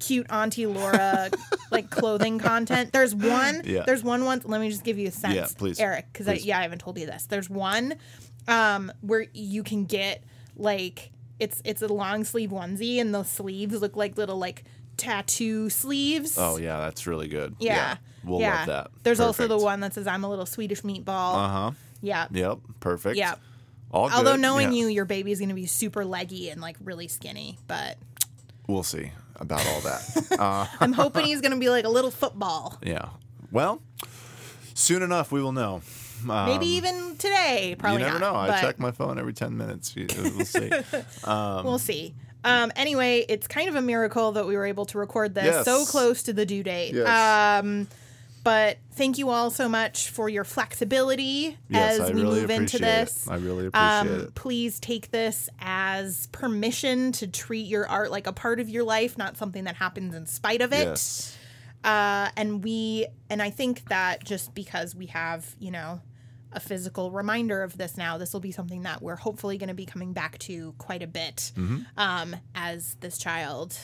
[0.00, 1.30] cute Auntie Laura
[1.70, 2.92] like clothing content.
[2.92, 3.62] There's one.
[3.64, 3.84] Yeah.
[3.86, 4.42] There's one one.
[4.44, 5.80] Let me just give you a sense, Yeah, please.
[5.80, 7.24] Eric, because I, yeah, I haven't told you this.
[7.24, 7.94] There's one
[8.48, 10.22] um, where you can get
[10.56, 14.64] like it's it's a long sleeve onesie, and the sleeves look like little like
[14.96, 16.36] tattoo sleeves.
[16.38, 17.56] Oh yeah, that's really good.
[17.58, 17.96] Yeah.
[18.22, 18.58] we'll yeah.
[18.58, 18.90] love that.
[19.02, 21.34] There's also the one that says I'm a little Swedish meatball.
[21.34, 21.70] Uh huh.
[22.00, 22.26] yeah.
[22.30, 22.58] Yep.
[22.80, 23.16] Perfect.
[23.16, 23.34] Yeah.
[23.90, 24.40] All Although good.
[24.40, 24.78] knowing Yeah.
[24.78, 27.96] you, your baby is going to be super leggy and like really skinny, but
[28.66, 30.26] we'll see about all that.
[30.38, 32.76] uh, I'm hoping he's going to be like a little football.
[32.82, 33.10] yeah.
[33.52, 33.82] Well,
[34.74, 35.82] soon enough we will know.
[36.28, 37.76] Um, Maybe even today.
[37.78, 38.52] Probably you never not, know.
[38.52, 39.94] I check my phone every ten minutes.
[39.94, 40.70] We'll see.
[41.26, 42.14] We'll see.
[42.44, 45.64] Um, anyway, it's kind of a miracle that we were able to record this Yes.
[45.64, 46.92] so close to the due date.
[46.94, 47.08] Yes.
[47.62, 47.88] Um,
[48.42, 52.50] but thank you all so much for your flexibility yes, as I we really move
[52.50, 53.26] into this.
[53.26, 53.30] It.
[53.30, 54.34] I really appreciate Um, it.
[54.34, 59.16] please take this as permission to treat your art like a part of your life,
[59.16, 60.84] not something that happens in spite of it.
[60.84, 61.34] Yes.
[61.82, 66.02] Uh, and we, and I think that just because we have, you know,
[66.54, 69.74] a physical reminder of this now, this will be something that we're hopefully going to
[69.74, 71.78] be coming back to quite a bit Mm-hmm.
[71.98, 73.76] um, as this child,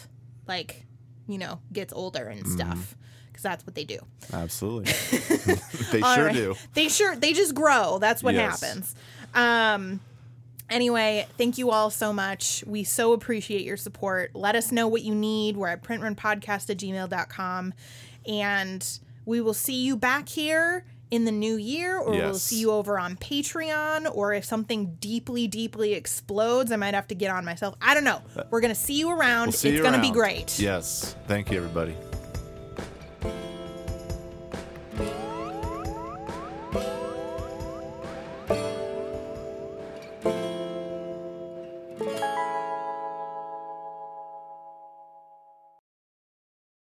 [0.49, 0.87] like,
[1.29, 2.53] you know, gets older and Mm-hmm.
[2.53, 2.97] stuff.
[3.29, 3.99] Because that's what they do.
[4.33, 4.93] Absolutely.
[5.93, 6.33] they sure right.
[6.35, 6.55] do.
[6.75, 7.99] They sure they just grow.
[8.01, 8.61] That's what Yes.
[8.61, 8.95] happens.
[9.35, 10.01] Um
[10.69, 12.65] anyway, thank you all so much.
[12.67, 14.33] We so appreciate your support.
[14.35, 15.57] Let us know what you need.
[15.57, 17.75] We're at printrunpodcast at gmail.com.
[18.27, 22.71] And we will see you back here in the new year, or we'll see you
[22.71, 27.45] over on Patreon, or if something deeply, deeply explodes, I might have to get on
[27.45, 27.75] myself.
[27.81, 28.23] I don't know.
[28.37, 29.49] Uh, We're gonna see you around.
[29.49, 30.59] We'll see it's you gonna be great.
[30.59, 31.17] Yes.
[31.27, 31.95] Thank you, everybody.